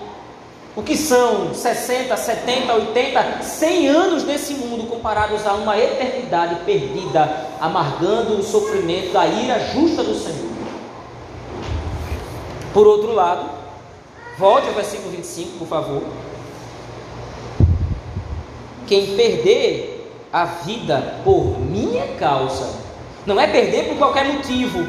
O 0.74 0.82
que 0.82 0.96
são 0.96 1.54
60, 1.54 2.16
70, 2.16 2.74
80, 2.74 3.42
100 3.42 3.88
anos 3.88 4.24
desse 4.24 4.54
mundo 4.54 4.88
comparados 4.88 5.46
a 5.46 5.54
uma 5.54 5.78
eternidade 5.78 6.56
perdida, 6.64 7.50
amargando 7.60 8.36
o 8.36 8.42
sofrimento 8.42 9.12
da 9.12 9.24
ira 9.28 9.60
justa 9.60 10.02
do 10.02 10.16
Senhor? 10.16 10.53
Por 12.74 12.88
outro 12.88 13.14
lado, 13.14 13.48
volte 14.36 14.66
ao 14.66 14.74
versículo 14.74 15.10
25, 15.10 15.58
por 15.58 15.68
favor. 15.68 16.02
Quem 18.88 19.14
perder 19.14 20.10
a 20.32 20.44
vida 20.44 21.20
por 21.22 21.60
minha 21.60 22.16
causa, 22.18 22.74
não 23.24 23.40
é 23.40 23.46
perder 23.46 23.84
por 23.84 23.96
qualquer 23.96 24.24
motivo. 24.24 24.84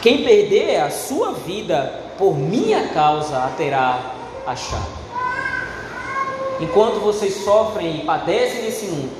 Quem 0.00 0.24
perder 0.24 0.80
a 0.80 0.88
sua 0.88 1.32
vida 1.32 2.02
por 2.16 2.34
minha 2.34 2.88
causa 2.88 3.36
a 3.36 3.48
terá 3.48 4.14
achado. 4.46 4.96
Enquanto 6.58 7.00
vocês 7.00 7.34
sofrem 7.44 7.98
e 7.98 8.04
padecem 8.06 8.62
nesse 8.62 8.86
mundo, 8.86 9.12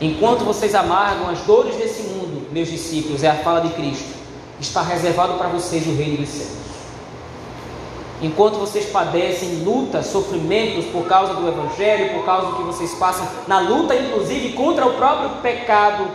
enquanto 0.00 0.44
vocês 0.44 0.74
amargam 0.74 1.30
as 1.30 1.42
dores 1.42 1.76
desse 1.76 2.02
mundo, 2.02 2.48
meus 2.50 2.68
discípulos, 2.68 3.22
é 3.22 3.30
a 3.30 3.36
fala 3.36 3.60
de 3.60 3.68
Cristo, 3.74 4.15
está 4.60 4.82
reservado 4.82 5.34
para 5.34 5.48
vocês 5.48 5.86
o 5.86 5.94
reino 5.94 6.18
dos 6.18 6.28
céus. 6.28 6.66
Enquanto 8.22 8.58
vocês 8.58 8.86
padecem 8.86 9.62
lutas, 9.62 10.06
sofrimentos 10.06 10.86
por 10.86 11.06
causa 11.06 11.34
do 11.34 11.46
Evangelho, 11.46 12.14
por 12.14 12.24
causa 12.24 12.46
do 12.46 12.56
que 12.56 12.62
vocês 12.62 12.94
passam, 12.94 13.28
na 13.46 13.60
luta 13.60 13.94
inclusive 13.94 14.54
contra 14.54 14.86
o 14.86 14.94
próprio 14.94 15.42
pecado, 15.42 16.06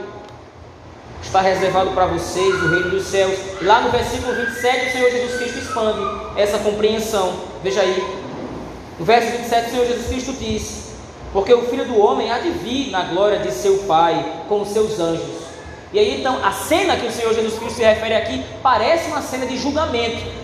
está 1.21 1.41
reservado 1.41 1.91
para 1.91 2.07
vocês 2.07 2.55
o 2.55 2.69
reino 2.69 2.89
dos 2.89 3.05
céus. 3.05 3.37
Lá 3.61 3.81
no 3.81 3.91
versículo 3.91 4.33
27, 4.33 4.87
o 4.87 4.91
Senhor 4.91 5.11
Jesus 5.11 5.37
Cristo 5.37 5.59
expande 5.59 5.99
essa 6.35 6.57
compreensão. 6.57 7.33
Veja 7.63 7.81
aí. 7.81 8.03
No 8.97 9.05
verso 9.05 9.37
27, 9.37 9.67
o 9.67 9.71
Senhor 9.71 9.85
Jesus 9.85 10.07
Cristo 10.07 10.33
diz: 10.33 10.93
Porque 11.31 11.53
o 11.53 11.67
filho 11.67 11.85
do 11.85 11.99
homem 11.99 12.31
há 12.31 12.39
de 12.39 12.49
vir 12.49 12.89
na 12.89 13.03
glória 13.03 13.39
de 13.39 13.51
seu 13.51 13.77
Pai 13.79 14.43
com 14.49 14.61
os 14.61 14.69
seus 14.69 14.99
anjos. 14.99 15.40
E 15.93 15.99
aí 15.99 16.19
então, 16.19 16.43
a 16.43 16.51
cena 16.51 16.95
que 16.95 17.05
o 17.05 17.11
Senhor 17.11 17.33
Jesus 17.33 17.59
Cristo 17.59 17.77
se 17.77 17.83
refere 17.83 18.15
aqui 18.15 18.43
parece 18.63 19.09
uma 19.09 19.21
cena 19.21 19.45
de 19.45 19.57
julgamento 19.57 20.41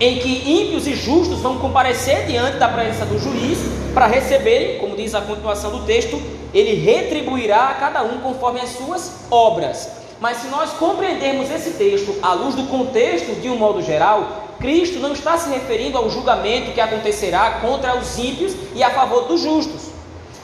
em 0.00 0.18
que 0.18 0.50
ímpios 0.50 0.86
e 0.86 0.94
justos 0.94 1.40
vão 1.40 1.58
comparecer 1.58 2.26
diante 2.26 2.56
da 2.56 2.68
presença 2.68 3.04
do 3.04 3.18
juiz 3.18 3.58
para 3.92 4.06
receberem, 4.06 4.78
como 4.78 4.96
diz 4.96 5.14
a 5.14 5.20
continuação 5.20 5.70
do 5.70 5.84
texto, 5.84 6.20
ele 6.54 6.74
retribuirá 6.74 7.68
a 7.68 7.74
cada 7.74 8.02
um 8.02 8.20
conforme 8.20 8.60
as 8.60 8.70
suas 8.70 9.12
obras. 9.30 9.90
Mas 10.18 10.38
se 10.38 10.48
nós 10.48 10.72
compreendermos 10.72 11.50
esse 11.50 11.72
texto 11.72 12.16
à 12.22 12.32
luz 12.32 12.54
do 12.54 12.64
contexto 12.64 13.40
de 13.40 13.48
um 13.50 13.56
modo 13.56 13.82
geral, 13.82 14.48
Cristo 14.58 14.98
não 14.98 15.12
está 15.12 15.36
se 15.36 15.50
referindo 15.50 15.98
ao 15.98 16.10
julgamento 16.10 16.72
que 16.72 16.80
acontecerá 16.80 17.60
contra 17.62 17.96
os 17.98 18.18
ímpios 18.18 18.54
e 18.74 18.82
a 18.82 18.90
favor 18.90 19.26
dos 19.26 19.42
justos. 19.42 19.89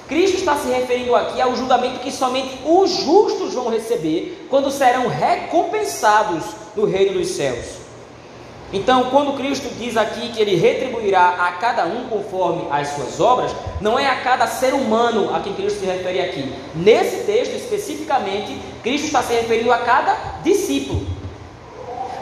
Cristo 0.08 0.36
está 0.36 0.56
se 0.56 0.68
referindo 0.68 1.14
aqui 1.16 1.40
ao 1.40 1.56
julgamento 1.56 1.98
que 1.98 2.12
somente 2.12 2.60
os 2.64 2.90
justos 2.90 3.54
vão 3.54 3.68
receber 3.68 4.46
quando 4.48 4.70
serão 4.70 5.08
recompensados 5.08 6.44
no 6.76 6.84
reino 6.84 7.14
dos 7.14 7.28
céus. 7.30 7.86
Então, 8.72 9.10
quando 9.10 9.36
Cristo 9.36 9.68
diz 9.78 9.96
aqui 9.96 10.30
que 10.30 10.40
ele 10.40 10.56
retribuirá 10.56 11.36
a 11.38 11.52
cada 11.52 11.86
um 11.86 12.08
conforme 12.08 12.66
as 12.70 12.88
suas 12.88 13.20
obras, 13.20 13.54
não 13.80 13.98
é 13.98 14.06
a 14.06 14.20
cada 14.22 14.46
ser 14.46 14.74
humano 14.74 15.34
a 15.34 15.40
quem 15.40 15.54
Cristo 15.54 15.80
se 15.80 15.86
refere 15.86 16.20
aqui. 16.20 16.52
Nesse 16.74 17.24
texto 17.24 17.54
especificamente, 17.54 18.60
Cristo 18.82 19.06
está 19.06 19.22
se 19.22 19.34
referindo 19.34 19.72
a 19.72 19.78
cada 19.78 20.40
discípulo. 20.42 21.06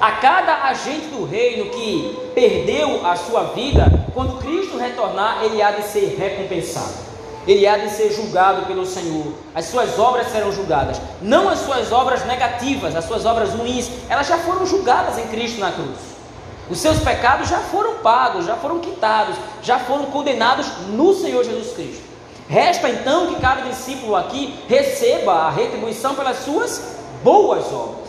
A 0.00 0.12
cada 0.12 0.64
agente 0.64 1.06
do 1.06 1.24
reino 1.24 1.70
que 1.70 2.18
perdeu 2.34 3.06
a 3.06 3.16
sua 3.16 3.44
vida, 3.54 4.06
quando 4.12 4.38
Cristo 4.38 4.76
retornar, 4.76 5.44
ele 5.44 5.62
há 5.62 5.70
de 5.70 5.82
ser 5.84 6.14
recompensado. 6.18 7.03
Ele 7.46 7.66
há 7.66 7.76
de 7.76 7.90
ser 7.90 8.10
julgado 8.10 8.66
pelo 8.66 8.86
Senhor. 8.86 9.32
As 9.54 9.66
suas 9.66 9.98
obras 9.98 10.30
serão 10.30 10.50
julgadas. 10.50 11.00
Não 11.20 11.48
as 11.48 11.58
suas 11.60 11.92
obras 11.92 12.24
negativas, 12.24 12.96
as 12.96 13.04
suas 13.04 13.24
obras 13.26 13.50
ruins, 13.50 13.90
elas 14.08 14.26
já 14.26 14.38
foram 14.38 14.64
julgadas 14.64 15.18
em 15.18 15.28
Cristo 15.28 15.60
na 15.60 15.72
cruz. 15.72 16.14
Os 16.70 16.78
seus 16.78 16.98
pecados 17.00 17.48
já 17.48 17.58
foram 17.58 17.98
pagos, 17.98 18.46
já 18.46 18.56
foram 18.56 18.78
quitados, 18.78 19.36
já 19.62 19.78
foram 19.78 20.06
condenados 20.06 20.66
no 20.88 21.14
Senhor 21.14 21.44
Jesus 21.44 21.74
Cristo. 21.74 22.02
Resta 22.48 22.88
então 22.88 23.26
que 23.28 23.40
cada 23.40 23.62
discípulo 23.62 24.16
aqui 24.16 24.58
receba 24.68 25.32
a 25.32 25.50
retribuição 25.50 26.14
pelas 26.14 26.38
suas 26.38 26.96
boas 27.22 27.70
obras. 27.72 28.04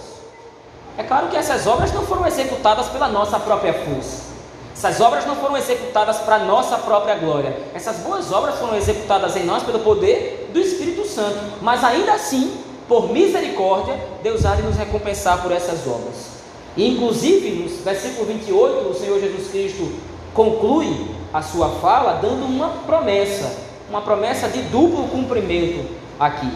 É 0.98 1.04
claro 1.04 1.28
que 1.28 1.38
essas 1.38 1.68
obras 1.68 1.92
não 1.92 2.06
foram 2.06 2.26
executadas 2.26 2.88
pela 2.88 3.08
nossa 3.10 3.38
própria 3.40 3.74
força. 3.74 4.35
Essas 4.76 5.00
obras 5.00 5.26
não 5.26 5.38
foram 5.38 5.56
executadas 5.56 6.18
para 6.18 6.40
nossa 6.40 6.78
própria 6.78 7.16
glória. 7.16 7.56
Essas 7.74 7.98
boas 8.00 8.32
obras 8.34 8.56
foram 8.56 8.76
executadas 8.76 9.36
em 9.38 9.46
nós 9.46 9.64
pelo 9.64 9.80
poder 9.80 10.50
do 10.52 10.60
Espírito 10.60 11.08
Santo. 11.08 11.40
Mas 11.62 11.82
ainda 11.82 12.12
assim, 12.14 12.58
por 12.86 13.10
misericórdia, 13.10 13.98
Deus 14.22 14.46
há 14.46 14.54
de 14.54 14.64
nos 14.64 14.76
recompensar 14.76 15.42
por 15.42 15.54
essas 15.54 15.88
obras. 15.88 16.36
E, 16.76 16.90
inclusive, 16.90 17.52
no 17.52 17.84
versículo 17.84 18.26
28, 18.26 18.90
o 18.90 18.94
Senhor 18.94 19.18
Jesus 19.18 19.48
Cristo 19.50 19.94
conclui 20.34 21.08
a 21.34 21.42
sua 21.42 21.70
fala 21.80 22.20
dando 22.22 22.46
uma 22.46 22.68
promessa, 22.86 23.56
uma 23.90 24.02
promessa 24.02 24.50
de 24.50 24.62
duplo 24.64 25.08
cumprimento 25.08 25.86
aqui. 26.20 26.52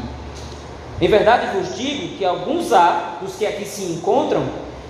Em 1.02 1.08
verdade 1.08 1.58
vos 1.58 1.78
digo 1.78 2.18
que 2.18 2.26
alguns 2.26 2.74
há 2.74 3.18
dos 3.22 3.36
que 3.36 3.46
aqui 3.46 3.66
se 3.66 3.84
encontram 3.84 4.44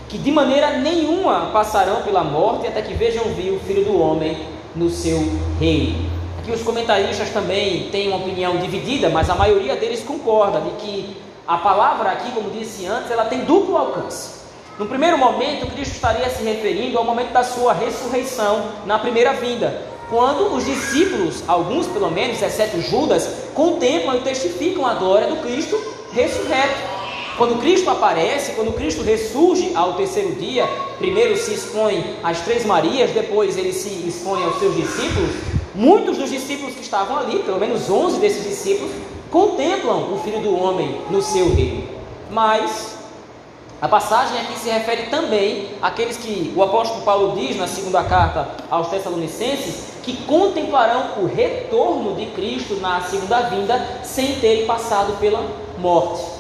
que 0.09 0.17
de 0.17 0.31
maneira 0.31 0.79
nenhuma 0.79 1.51
passarão 1.53 2.01
pela 2.01 2.23
morte 2.23 2.67
até 2.67 2.81
que 2.81 2.95
vejam 2.95 3.25
vir 3.35 3.53
o 3.53 3.59
Filho 3.59 3.85
do 3.85 4.01
Homem 4.01 4.37
no 4.75 4.89
seu 4.89 5.19
reino. 5.59 6.09
Aqui 6.39 6.51
os 6.51 6.63
comentaristas 6.63 7.29
também 7.29 7.89
têm 7.91 8.07
uma 8.07 8.17
opinião 8.17 8.57
dividida, 8.57 9.07
mas 9.07 9.29
a 9.29 9.35
maioria 9.35 9.75
deles 9.75 10.03
concorda 10.03 10.59
de 10.61 10.71
que 10.71 11.17
a 11.47 11.57
palavra 11.57 12.09
aqui, 12.09 12.31
como 12.31 12.49
disse 12.49 12.87
antes, 12.87 13.11
ela 13.11 13.25
tem 13.25 13.45
duplo 13.45 13.77
alcance. 13.77 14.39
No 14.79 14.87
primeiro 14.87 15.17
momento, 15.17 15.67
Cristo 15.67 15.95
estaria 15.95 16.29
se 16.29 16.41
referindo 16.43 16.97
ao 16.97 17.03
momento 17.03 17.31
da 17.31 17.43
sua 17.43 17.73
ressurreição 17.73 18.63
na 18.85 18.97
primeira 18.97 19.33
vinda, 19.33 19.81
quando 20.09 20.55
os 20.55 20.65
discípulos, 20.65 21.43
alguns 21.47 21.85
pelo 21.85 22.09
menos, 22.09 22.41
exceto 22.41 22.81
Judas, 22.81 23.29
contemplam 23.53 24.15
e 24.15 24.21
testificam 24.21 24.85
a 24.87 24.95
glória 24.95 25.27
do 25.27 25.35
Cristo 25.37 25.79
ressurreto. 26.11 26.98
Quando 27.39 27.57
Cristo 27.57 27.89
aparece, 27.89 28.51
quando 28.51 28.73
Cristo 28.73 29.01
ressurge 29.01 29.71
ao 29.73 29.93
terceiro 29.93 30.35
dia, 30.35 30.67
primeiro 30.97 31.37
se 31.37 31.53
expõe 31.53 32.17
às 32.21 32.41
três 32.41 32.65
Marias, 32.65 33.11
depois 33.11 33.57
ele 33.57 33.71
se 33.71 33.87
expõe 34.05 34.43
aos 34.43 34.59
seus 34.59 34.75
discípulos. 34.75 35.31
Muitos 35.73 36.17
dos 36.17 36.29
discípulos 36.29 36.75
que 36.75 36.81
estavam 36.81 37.17
ali, 37.17 37.39
pelo 37.39 37.57
menos 37.57 37.89
11 37.89 38.19
desses 38.19 38.43
discípulos, 38.43 38.91
contemplam 39.31 40.13
o 40.13 40.19
Filho 40.21 40.41
do 40.41 40.53
Homem 40.53 40.99
no 41.09 41.21
seu 41.21 41.55
reino. 41.55 41.87
Mas 42.29 42.97
a 43.81 43.87
passagem 43.87 44.37
aqui 44.41 44.59
se 44.59 44.69
refere 44.69 45.03
também 45.03 45.69
àqueles 45.81 46.17
que 46.17 46.53
o 46.57 46.61
apóstolo 46.61 47.05
Paulo 47.05 47.37
diz 47.39 47.55
na 47.55 47.67
segunda 47.67 48.03
carta 48.03 48.49
aos 48.69 48.89
Tessalonicenses 48.89 49.93
que 50.03 50.25
contemplarão 50.25 51.23
o 51.23 51.25
retorno 51.25 52.15
de 52.15 52.25
Cristo 52.31 52.75
na 52.81 52.99
segunda 52.99 53.43
vinda 53.43 54.01
sem 54.03 54.41
terem 54.41 54.65
passado 54.65 55.17
pela 55.21 55.41
morte. 55.77 56.38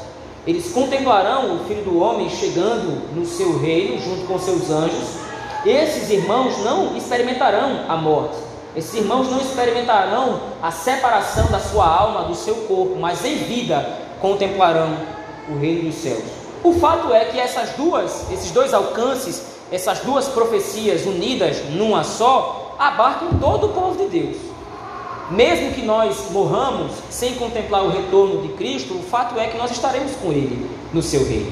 Eles 0.49 0.71
contemplarão 0.71 1.57
o 1.57 1.65
Filho 1.65 1.83
do 1.83 1.99
Homem 1.99 2.27
chegando 2.27 3.13
no 3.15 3.23
seu 3.23 3.59
reino 3.59 4.01
junto 4.01 4.25
com 4.25 4.39
seus 4.39 4.71
anjos. 4.71 5.09
Esses 5.63 6.09
irmãos 6.09 6.57
não 6.63 6.97
experimentarão 6.97 7.81
a 7.87 7.95
morte. 7.95 8.35
Esses 8.75 8.95
irmãos 8.95 9.29
não 9.29 9.39
experimentarão 9.39 10.39
a 10.59 10.71
separação 10.71 11.45
da 11.51 11.59
sua 11.59 11.85
alma 11.85 12.23
do 12.23 12.33
seu 12.33 12.55
corpo, 12.65 12.95
mas 12.99 13.23
em 13.23 13.35
vida 13.35 13.95
contemplarão 14.19 14.97
o 15.49 15.59
reino 15.59 15.83
dos 15.83 16.01
céus. 16.01 16.23
O 16.63 16.73
fato 16.73 17.13
é 17.13 17.25
que 17.25 17.39
essas 17.39 17.69
duas, 17.73 18.25
esses 18.31 18.49
dois 18.49 18.73
alcances, 18.73 19.43
essas 19.71 19.99
duas 19.99 20.29
profecias 20.29 21.05
unidas 21.05 21.63
numa 21.75 22.03
só, 22.03 22.75
abarcam 22.79 23.37
todo 23.39 23.67
o 23.67 23.69
povo 23.69 24.03
de 24.03 24.19
Deus. 24.19 24.37
Mesmo 25.31 25.73
que 25.73 25.83
nós 25.83 26.31
morramos 26.31 26.91
sem 27.09 27.35
contemplar 27.35 27.83
o 27.83 27.89
retorno 27.89 28.41
de 28.41 28.49
Cristo, 28.53 28.95
o 28.95 29.03
fato 29.03 29.39
é 29.39 29.47
que 29.47 29.57
nós 29.57 29.69
estaremos 29.69 30.13
com 30.15 30.31
Ele 30.31 30.67
no 30.91 31.03
seu 31.03 31.23
reino. 31.23 31.51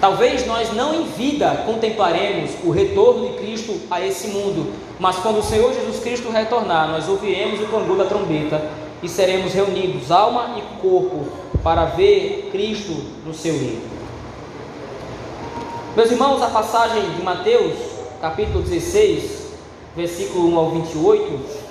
Talvez 0.00 0.44
nós 0.46 0.72
não 0.72 0.94
em 0.94 1.04
vida 1.04 1.62
contemplaremos 1.64 2.50
o 2.64 2.70
retorno 2.70 3.28
de 3.28 3.34
Cristo 3.34 3.80
a 3.90 4.04
esse 4.04 4.28
mundo, 4.28 4.72
mas 4.98 5.16
quando 5.16 5.38
o 5.38 5.42
Senhor 5.42 5.72
Jesus 5.72 6.00
Cristo 6.00 6.30
retornar, 6.30 6.90
nós 6.90 7.08
ouviremos 7.08 7.60
o 7.60 7.66
clangor 7.66 7.96
da 7.96 8.04
trombeta 8.06 8.70
e 9.02 9.08
seremos 9.08 9.52
reunidos, 9.52 10.10
alma 10.10 10.56
e 10.58 10.80
corpo, 10.82 11.26
para 11.62 11.84
ver 11.84 12.48
Cristo 12.50 12.92
no 13.24 13.32
seu 13.32 13.54
reino. 13.54 13.82
Meus 15.96 16.10
irmãos, 16.10 16.42
a 16.42 16.48
passagem 16.48 17.02
de 17.10 17.22
Mateus, 17.22 17.74
capítulo 18.20 18.62
16, 18.62 19.44
versículo 19.96 20.48
1 20.48 20.58
ao 20.58 20.70
28, 20.70 21.63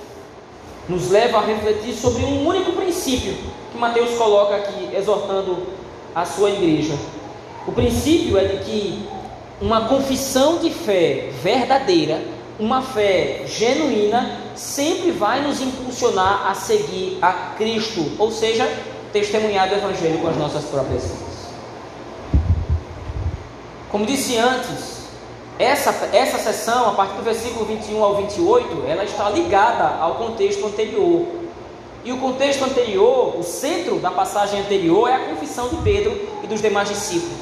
nos 0.88 1.10
leva 1.10 1.38
a 1.38 1.44
refletir 1.44 1.94
sobre 1.94 2.24
um 2.24 2.46
único 2.46 2.72
princípio 2.72 3.34
que 3.72 3.78
Mateus 3.78 4.16
coloca 4.16 4.56
aqui, 4.56 4.94
exortando 4.94 5.66
a 6.14 6.24
sua 6.24 6.50
igreja. 6.50 6.94
O 7.66 7.72
princípio 7.72 8.38
é 8.38 8.44
de 8.44 8.64
que 8.64 9.08
uma 9.60 9.88
confissão 9.88 10.58
de 10.58 10.70
fé 10.70 11.30
verdadeira, 11.42 12.22
uma 12.58 12.82
fé 12.82 13.44
genuína, 13.46 14.38
sempre 14.54 15.10
vai 15.10 15.42
nos 15.42 15.60
impulsionar 15.60 16.50
a 16.50 16.54
seguir 16.54 17.18
a 17.20 17.32
Cristo, 17.56 18.12
ou 18.18 18.30
seja, 18.30 18.70
testemunhar 19.12 19.68
do 19.68 19.76
Evangelho 19.76 20.18
com 20.18 20.28
as 20.28 20.36
nossas 20.36 20.64
próprias 20.64 21.02
vidas. 21.02 21.34
Como 23.90 24.04
disse 24.04 24.36
antes, 24.36 24.93
essa, 25.58 25.90
essa 26.12 26.38
sessão, 26.38 26.88
a 26.88 26.92
partir 26.92 27.14
do 27.14 27.22
versículo 27.22 27.64
21 27.64 28.02
ao 28.02 28.16
28, 28.16 28.84
ela 28.88 29.04
está 29.04 29.30
ligada 29.30 29.84
ao 30.00 30.16
contexto 30.16 30.66
anterior. 30.66 31.26
E 32.04 32.12
o 32.12 32.18
contexto 32.18 32.64
anterior, 32.64 33.38
o 33.38 33.42
centro 33.42 33.98
da 33.98 34.10
passagem 34.10 34.60
anterior, 34.60 35.08
é 35.08 35.14
a 35.14 35.28
confissão 35.30 35.68
de 35.68 35.76
Pedro 35.76 36.20
e 36.42 36.46
dos 36.46 36.60
demais 36.60 36.88
discípulos. 36.88 37.38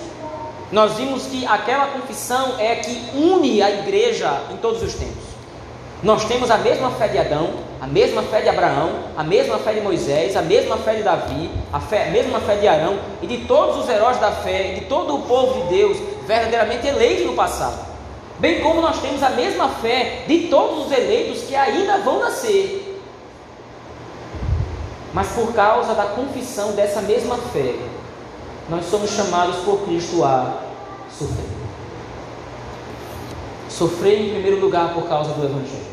Nós 0.71 0.93
vimos 0.95 1.27
que 1.27 1.45
aquela 1.47 1.87
confissão 1.87 2.59
é 2.59 2.77
que 2.77 3.11
une 3.15 3.63
a 3.63 3.71
igreja 3.71 4.43
em 4.53 4.57
todos 4.59 4.83
os 4.83 4.95
tempos. 4.95 5.33
Nós 6.03 6.25
temos 6.25 6.51
a 6.51 6.59
mesma 6.59 6.91
fé 6.91 7.09
de 7.09 7.19
Adão, 7.19 7.51
a 7.81 7.87
mesma 7.87 8.23
fé 8.23 8.41
de 8.41 8.49
Abraão, 8.49 8.91
a 9.17 9.23
mesma 9.23 9.59
fé 9.59 9.73
de 9.73 9.81
Moisés, 9.81 10.37
a 10.37 10.43
mesma 10.43 10.77
fé 10.77 10.95
de 10.95 11.03
Davi, 11.03 11.51
a, 11.73 11.81
fé, 11.81 12.09
a 12.09 12.11
mesma 12.11 12.41
fé 12.41 12.57
de 12.57 12.69
Arão 12.69 12.99
e 13.21 13.27
de 13.27 13.39
todos 13.47 13.79
os 13.79 13.89
heróis 13.89 14.19
da 14.19 14.33
fé, 14.33 14.75
de 14.75 14.83
todo 14.83 15.15
o 15.15 15.23
povo 15.23 15.63
de 15.63 15.77
Deus 15.77 15.99
verdadeiramente 16.27 16.87
eleito 16.87 17.25
no 17.25 17.35
passado. 17.35 17.92
Bem 18.43 18.61
como 18.61 18.81
nós 18.81 19.01
temos 19.01 19.23
a 19.23 19.31
mesma 19.31 19.69
fé 19.69 20.25
de 20.27 20.49
todos 20.49 20.87
os 20.87 20.93
eleitos 20.93 21.43
que 21.43 21.55
ainda 21.55 21.99
vão 21.99 22.19
nascer. 22.19 23.01
Mas 25.15 25.29
por 25.29 25.53
causa 25.53 25.95
da 25.95 26.07
confissão 26.07 26.73
dessa 26.73 27.01
mesma 27.03 27.37
fé, 27.37 27.77
nós 28.69 28.87
somos 28.87 29.13
chamados 29.13 29.59
por 29.59 29.83
Cristo 29.85 30.25
a 30.25 30.61
sofrer. 31.17 31.47
Sofrer 33.71 34.21
em 34.23 34.31
primeiro 34.31 34.59
lugar 34.59 34.93
por 34.93 35.05
causa 35.05 35.33
do 35.35 35.45
Evangelho. 35.45 35.93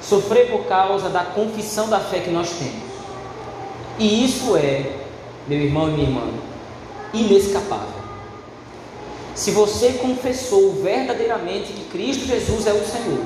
Sofrer 0.00 0.50
por 0.50 0.64
causa 0.64 1.10
da 1.10 1.22
confissão 1.22 1.90
da 1.90 2.00
fé 2.00 2.20
que 2.20 2.30
nós 2.30 2.48
temos. 2.48 2.86
E 3.98 4.24
isso 4.24 4.56
é, 4.56 5.00
meu 5.46 5.60
irmão 5.60 5.90
e 5.90 5.92
minha 5.92 6.08
irmã, 6.08 6.22
inescapável. 7.12 8.05
Se 9.36 9.50
você 9.50 9.92
confessou 9.92 10.72
verdadeiramente 10.82 11.70
que 11.70 11.84
Cristo 11.84 12.26
Jesus 12.26 12.66
é 12.66 12.72
o 12.72 12.82
Senhor, 12.86 13.20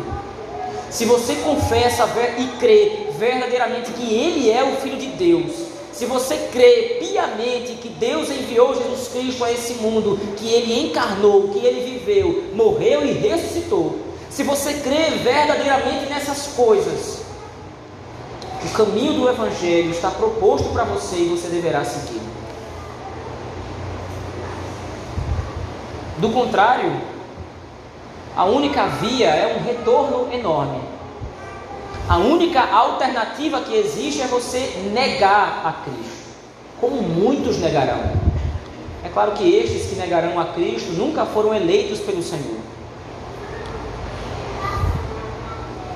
se 0.91 1.05
você 1.05 1.37
confessa 1.37 2.05
e 2.37 2.59
crê 2.59 3.07
verdadeiramente 3.17 3.93
que 3.93 4.13
Ele 4.13 4.51
é 4.51 4.65
o 4.65 4.75
Filho 4.81 4.99
de 4.99 5.07
Deus, 5.07 5.53
se 5.93 6.07
você 6.07 6.49
crê 6.51 6.97
piamente 6.99 7.75
que 7.75 7.89
Deus 7.89 8.29
enviou 8.29 8.75
Jesus 8.75 9.07
Cristo 9.07 9.45
a 9.45 9.53
esse 9.53 9.75
mundo, 9.75 10.19
que 10.37 10.49
Ele 10.49 10.89
encarnou, 10.89 11.49
que 11.51 11.65
Ele 11.65 11.99
viveu, 11.99 12.45
morreu 12.55 13.07
e 13.07 13.13
ressuscitou, 13.13 14.01
se 14.29 14.43
você 14.43 14.75
crê 14.75 15.11
verdadeiramente 15.23 16.07
nessas 16.07 16.49
coisas, 16.49 17.21
o 18.65 18.69
caminho 18.71 19.13
do 19.13 19.29
Evangelho 19.29 19.93
está 19.93 20.11
proposto 20.11 20.71
para 20.71 20.83
você 20.83 21.17
e 21.17 21.29
você 21.29 21.47
deverá 21.47 21.85
seguir. 21.85 22.30
Do 26.21 26.29
contrário, 26.29 26.93
a 28.37 28.45
única 28.45 28.87
via 28.87 29.29
é 29.29 29.57
um 29.57 29.65
retorno 29.65 30.31
enorme. 30.31 30.79
A 32.07 32.19
única 32.19 32.61
alternativa 32.61 33.63
que 33.63 33.75
existe 33.75 34.21
é 34.21 34.27
você 34.27 34.91
negar 34.93 35.63
a 35.65 35.73
Cristo, 35.85 36.37
como 36.79 37.01
muitos 37.01 37.59
negarão. 37.59 38.01
É 39.03 39.09
claro 39.09 39.33
que 39.33 39.49
estes 39.49 39.87
que 39.87 39.95
negarão 39.95 40.39
a 40.39 40.47
Cristo 40.47 40.93
nunca 40.93 41.25
foram 41.25 41.55
eleitos 41.55 42.01
pelo 42.01 42.23
Senhor. 42.23 42.59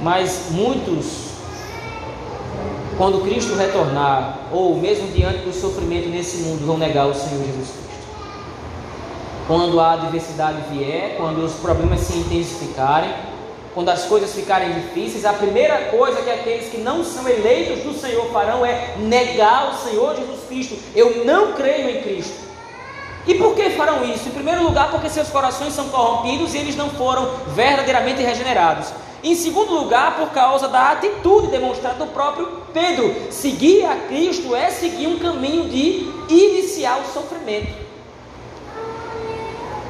Mas 0.00 0.46
muitos, 0.52 1.32
quando 2.96 3.22
Cristo 3.22 3.54
retornar, 3.56 4.38
ou 4.50 4.76
mesmo 4.76 5.08
diante 5.08 5.40
do 5.40 5.52
sofrimento 5.52 6.08
nesse 6.08 6.38
mundo, 6.44 6.64
vão 6.64 6.78
negar 6.78 7.06
o 7.08 7.14
Senhor 7.14 7.44
Jesus 7.44 7.68
Cristo. 7.68 7.83
Quando 9.46 9.78
a 9.78 9.92
adversidade 9.92 10.58
vier, 10.70 11.16
quando 11.18 11.44
os 11.44 11.52
problemas 11.54 12.00
se 12.00 12.16
intensificarem, 12.16 13.12
quando 13.74 13.90
as 13.90 14.04
coisas 14.04 14.32
ficarem 14.32 14.72
difíceis, 14.72 15.24
a 15.26 15.34
primeira 15.34 15.90
coisa 15.90 16.22
que 16.22 16.30
aqueles 16.30 16.70
que 16.70 16.78
não 16.78 17.04
são 17.04 17.28
eleitos 17.28 17.82
do 17.82 17.92
Senhor 17.92 18.24
farão 18.32 18.64
é 18.64 18.94
negar 18.98 19.70
o 19.70 19.74
Senhor 19.86 20.16
Jesus 20.16 20.40
Cristo. 20.48 20.78
Eu 20.94 21.26
não 21.26 21.52
creio 21.52 21.90
em 21.90 22.02
Cristo. 22.02 22.44
E 23.26 23.34
por 23.34 23.54
que 23.54 23.70
farão 23.70 24.04
isso? 24.04 24.28
Em 24.28 24.32
primeiro 24.32 24.62
lugar, 24.62 24.90
porque 24.90 25.10
seus 25.10 25.28
corações 25.28 25.74
são 25.74 25.88
corrompidos 25.88 26.54
e 26.54 26.58
eles 26.58 26.76
não 26.76 26.88
foram 26.90 27.28
verdadeiramente 27.48 28.22
regenerados. 28.22 28.92
Em 29.22 29.34
segundo 29.34 29.74
lugar, 29.74 30.16
por 30.16 30.28
causa 30.30 30.68
da 30.68 30.92
atitude 30.92 31.48
demonstrada 31.48 32.04
do 32.04 32.12
próprio 32.12 32.46
Pedro. 32.72 33.14
Seguir 33.30 33.84
a 33.84 33.96
Cristo 33.96 34.54
é 34.54 34.70
seguir 34.70 35.06
um 35.06 35.18
caminho 35.18 35.68
de 35.68 36.10
iniciar 36.28 36.98
o 36.98 37.12
sofrimento. 37.12 37.83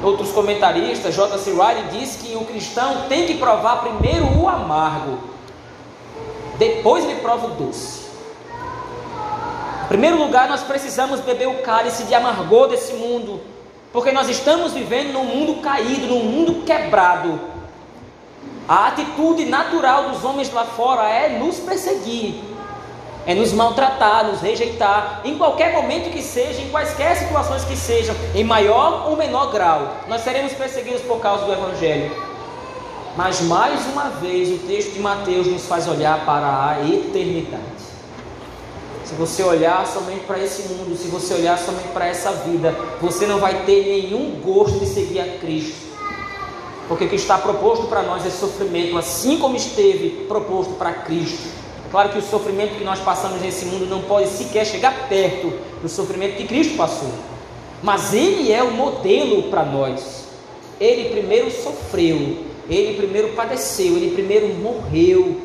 Outros 0.05 0.33
comentaristas, 0.33 1.15
J.C. 1.15 1.53
Riley 1.53 1.85
diz 1.91 2.17
que 2.17 2.37
o 2.37 2.45
cristão 2.45 3.07
tem 3.09 3.27
que 3.27 3.39
provar 3.39 3.77
primeiro 3.77 4.39
o 4.39 4.47
amargo, 4.47 5.19
depois 6.59 7.05
ele 7.05 7.21
prova 7.21 7.47
o 7.47 7.51
doce. 7.53 8.05
Em 9.85 9.89
primeiro 9.89 10.19
lugar, 10.19 10.47
nós 10.47 10.63
precisamos 10.63 11.21
beber 11.21 11.49
o 11.49 11.63
cálice 11.63 12.05
de 12.05 12.15
amargor 12.15 12.69
desse 12.69 12.93
mundo, 12.93 13.41
porque 13.95 14.13
nós 14.13 14.29
estamos 14.29 14.73
vivendo 14.73 15.15
num 15.15 15.25
mundo 15.25 15.63
caído, 15.63 16.07
num 16.07 16.25
mundo 16.25 16.67
quebrado. 16.67 17.41
A 18.69 18.89
atitude 18.89 19.47
natural 19.47 20.11
dos 20.11 20.23
homens 20.23 20.53
lá 20.53 20.67
fora 20.67 21.09
é 21.09 21.39
nos 21.39 21.61
perseguir, 21.61 22.43
é 23.27 23.35
nos 23.35 23.53
maltratar, 23.53 24.27
nos 24.27 24.41
rejeitar, 24.41 25.23
em 25.25 25.37
qualquer 25.37 25.73
momento 25.73 26.11
que 26.11 26.23
seja, 26.23 26.61
em 26.61 26.69
quaisquer 26.71 27.17
situações 27.17 27.65
que 27.65 27.77
sejam, 27.77 28.15
em 28.35 28.45
maior 28.45 29.09
ou 29.09 29.17
menor 29.17 29.51
grau, 29.51 29.97
nós 30.09 30.23
seremos 30.23 30.53
perseguidos 30.53 31.03
por 31.03 31.21
causa 31.21 31.45
do 31.45 31.53
Evangelho. 31.53 32.13
Mas 33.17 33.41
mais 33.41 33.87
uma 33.87 34.11
vez 34.11 34.51
o 34.51 34.67
texto 34.67 34.93
de 34.93 35.01
Mateus 35.01 35.47
nos 35.47 35.67
faz 35.67 35.87
olhar 35.87 36.25
para 36.27 36.71
a 36.71 36.89
eternidade. 36.89 37.63
Se 39.05 39.15
você 39.15 39.43
olhar 39.43 39.87
somente 39.87 40.25
para 40.25 40.39
esse 40.39 40.73
mundo, 40.73 40.97
se 40.97 41.09
você 41.09 41.35
olhar 41.35 41.59
somente 41.59 41.89
para 41.89 42.07
essa 42.07 42.33
vida, 42.33 42.75
você 43.01 43.27
não 43.27 43.39
vai 43.39 43.65
ter 43.65 43.85
nenhum 43.85 44.41
gosto 44.41 44.79
de 44.81 44.87
seguir 44.87 45.21
a 45.21 45.39
Cristo. 45.39 45.85
Porque 46.89 47.05
o 47.05 47.09
que 47.09 47.17
está 47.17 47.39
proposto 47.39 47.87
para 47.87 48.03
nós 48.03 48.27
é 48.27 48.31
sofrimento, 48.31 48.99
assim 48.99 49.39
como 49.39 49.57
esteve 49.57 50.25
proposto 50.27 50.75
para 50.75 50.93
Cristo. 50.93 51.64
Claro 51.95 52.09
que 52.09 52.19
o 52.19 52.23
sofrimento 52.23 52.75
que 52.75 52.83
nós 52.83 52.99
passamos 52.99 53.41
nesse 53.41 53.67
mundo 53.67 53.87
não 53.87 54.03
pode 54.03 54.27
sequer 54.27 54.67
chegar 54.67 55.09
perto 55.09 55.53
do 55.81 55.89
sofrimento 55.89 56.37
que 56.37 56.45
Cristo 56.45 56.77
passou. 56.77 57.09
Mas 57.85 58.13
Ele 58.13 58.51
é 58.51 58.65
o 58.65 58.73
modelo 58.73 59.45
para 59.45 59.65
nós. 59.65 60.25
Ele 60.81 61.11
primeiro 61.11 61.53
sofreu, 61.53 62.39
Ele 62.69 62.97
primeiro 62.97 63.29
padeceu, 63.35 63.97
Ele 63.97 64.11
primeiro 64.13 64.49
morreu, 64.55 65.41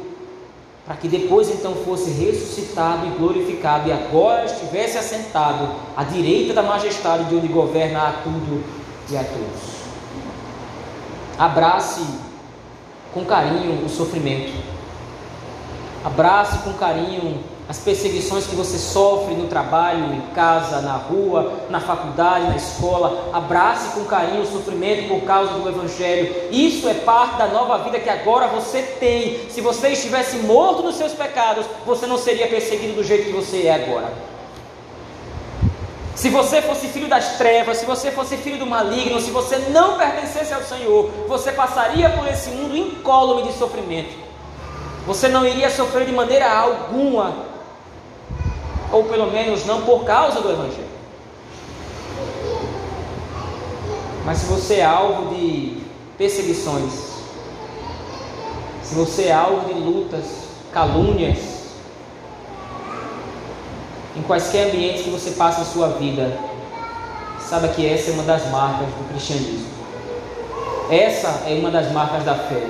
para 0.88 0.96
que 0.96 1.08
depois 1.08 1.52
então 1.52 1.76
fosse 1.86 2.10
ressuscitado 2.10 3.06
e 3.06 3.20
glorificado 3.20 3.88
e 3.88 3.92
agora 3.92 4.46
estivesse 4.46 4.98
assentado 4.98 5.70
à 5.96 6.04
direita 6.04 6.52
da 6.52 6.64
majestade 6.64 7.26
de 7.26 7.36
onde 7.36 7.48
governa 7.48 8.08
a 8.08 8.12
tudo 8.24 8.64
e 9.08 9.16
a 9.16 9.24
todos. 9.24 9.84
Abrace 11.38 12.04
com 13.14 13.24
carinho 13.24 13.86
o 13.86 13.88
sofrimento 13.88 14.69
Abrace 16.04 16.60
com 16.60 16.74
carinho 16.74 17.44
as 17.70 17.78
perseguições 17.78 18.48
que 18.48 18.56
você 18.56 18.80
sofre 18.80 19.36
no 19.36 19.46
trabalho, 19.46 20.16
em 20.16 20.22
casa, 20.34 20.82
na 20.82 20.94
rua, 20.94 21.54
na 21.70 21.80
faculdade, 21.80 22.48
na 22.48 22.56
escola. 22.56 23.30
Abrace 23.32 23.94
com 23.94 24.06
carinho 24.06 24.42
o 24.42 24.48
sofrimento 24.48 25.08
por 25.08 25.22
causa 25.22 25.54
do 25.54 25.70
Evangelho. 25.70 26.50
Isso 26.50 26.90
é 26.90 26.96
parte 26.96 27.38
da 27.38 27.46
nova 27.46 27.78
vida 27.84 28.00
que 28.00 28.10
agora 28.10 28.48
você 28.48 28.82
tem. 28.82 29.48
Se 29.52 29.62
você 29.62 29.90
estivesse 29.90 30.38
morto 30.38 30.82
nos 30.82 30.96
seus 30.96 31.14
pecados, 31.14 31.64
você 31.86 32.08
não 32.08 32.18
seria 32.18 32.48
perseguido 32.48 32.94
do 32.94 33.04
jeito 33.04 33.26
que 33.26 33.34
você 33.34 33.68
é 33.68 33.76
agora. 33.76 34.12
Se 36.16 36.30
você 36.30 36.64
fosse 36.64 36.88
filho 36.88 37.08
das 37.08 37.38
trevas, 37.38 37.78
se 37.78 37.86
você 37.86 38.10
fosse 38.10 38.36
filho 38.36 38.58
do 38.58 38.66
maligno, 38.66 39.22
se 39.22 39.30
você 39.30 39.58
não 39.70 39.96
pertencesse 39.96 40.56
ao 40.56 40.64
Senhor, 40.64 41.12
você 41.28 41.52
passaria 41.52 42.10
por 42.10 42.28
esse 42.28 42.50
mundo 42.50 42.76
incólume 42.76 43.44
de 43.44 43.54
sofrimento. 43.54 44.29
Você 45.06 45.28
não 45.28 45.46
iria 45.46 45.70
sofrer 45.70 46.06
de 46.06 46.12
maneira 46.12 46.52
alguma, 46.52 47.46
ou 48.92 49.06
pelo 49.06 49.32
menos 49.32 49.66
não 49.66 49.82
por 49.82 50.04
causa 50.04 50.42
do 50.42 50.52
Evangelho. 50.52 50.90
Mas 54.26 54.40
se 54.40 54.46
você 54.46 54.76
é 54.76 54.86
alvo 54.86 55.34
de 55.34 55.82
perseguições, 56.18 56.94
se 58.84 58.96
você 58.96 59.26
é 59.26 59.34
alvo 59.34 59.74
de 59.74 59.80
lutas, 59.80 60.26
calúnias, 60.72 61.38
em 64.16 64.22
quaisquer 64.24 64.68
ambientes 64.68 65.04
que 65.04 65.10
você 65.10 65.32
passa 65.32 65.62
a 65.62 65.66
sua 65.66 65.90
vida, 65.90 66.38
saiba 67.40 67.70
que 67.70 67.86
essa 67.88 68.12
é 68.12 68.14
uma 68.14 68.24
das 68.24 68.50
marcas 68.50 68.88
do 68.88 69.10
cristianismo. 69.10 69.68
Essa 70.92 71.44
é 71.48 71.58
uma 71.60 71.72
das 71.72 71.92
marcas 71.92 72.24
da 72.24 72.36
fé. 72.36 72.68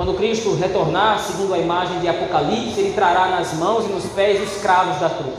Quando 0.00 0.14
Cristo 0.14 0.54
retornar, 0.54 1.18
segundo 1.18 1.52
a 1.52 1.58
imagem 1.58 2.00
de 2.00 2.08
Apocalipse, 2.08 2.80
ele 2.80 2.94
trará 2.94 3.26
nas 3.26 3.52
mãos 3.52 3.84
e 3.84 3.88
nos 3.88 4.06
pés 4.06 4.40
os 4.40 4.62
cravos 4.62 4.98
da 4.98 5.10
cruz. 5.10 5.34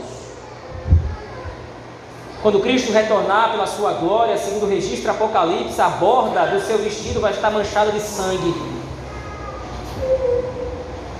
Quando 2.40 2.60
Cristo 2.60 2.92
retornar 2.92 3.50
pela 3.50 3.66
sua 3.66 3.94
glória, 3.94 4.38
segundo 4.38 4.62
o 4.62 4.68
registro 4.68 5.10
Apocalipse, 5.10 5.80
a 5.80 5.88
borda 5.88 6.46
do 6.46 6.60
seu 6.60 6.78
vestido 6.78 7.20
vai 7.20 7.32
estar 7.32 7.50
manchada 7.50 7.90
de 7.90 7.98
sangue. 7.98 8.54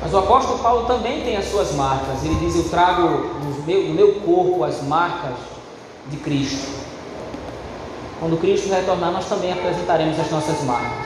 Mas 0.00 0.14
o 0.14 0.18
apóstolo 0.18 0.60
Paulo 0.60 0.86
também 0.86 1.24
tem 1.24 1.36
as 1.36 1.46
suas 1.46 1.72
marcas. 1.72 2.22
Ele 2.22 2.36
diz: 2.36 2.54
Eu 2.54 2.68
trago 2.68 3.02
no 3.02 3.64
meu, 3.66 3.82
no 3.88 3.94
meu 3.94 4.20
corpo 4.20 4.62
as 4.62 4.80
marcas 4.84 5.34
de 6.06 6.16
Cristo. 6.18 6.70
Quando 8.20 8.40
Cristo 8.40 8.72
retornar, 8.72 9.10
nós 9.10 9.24
também 9.24 9.52
apresentaremos 9.52 10.20
as 10.20 10.30
nossas 10.30 10.62
marcas. 10.62 11.01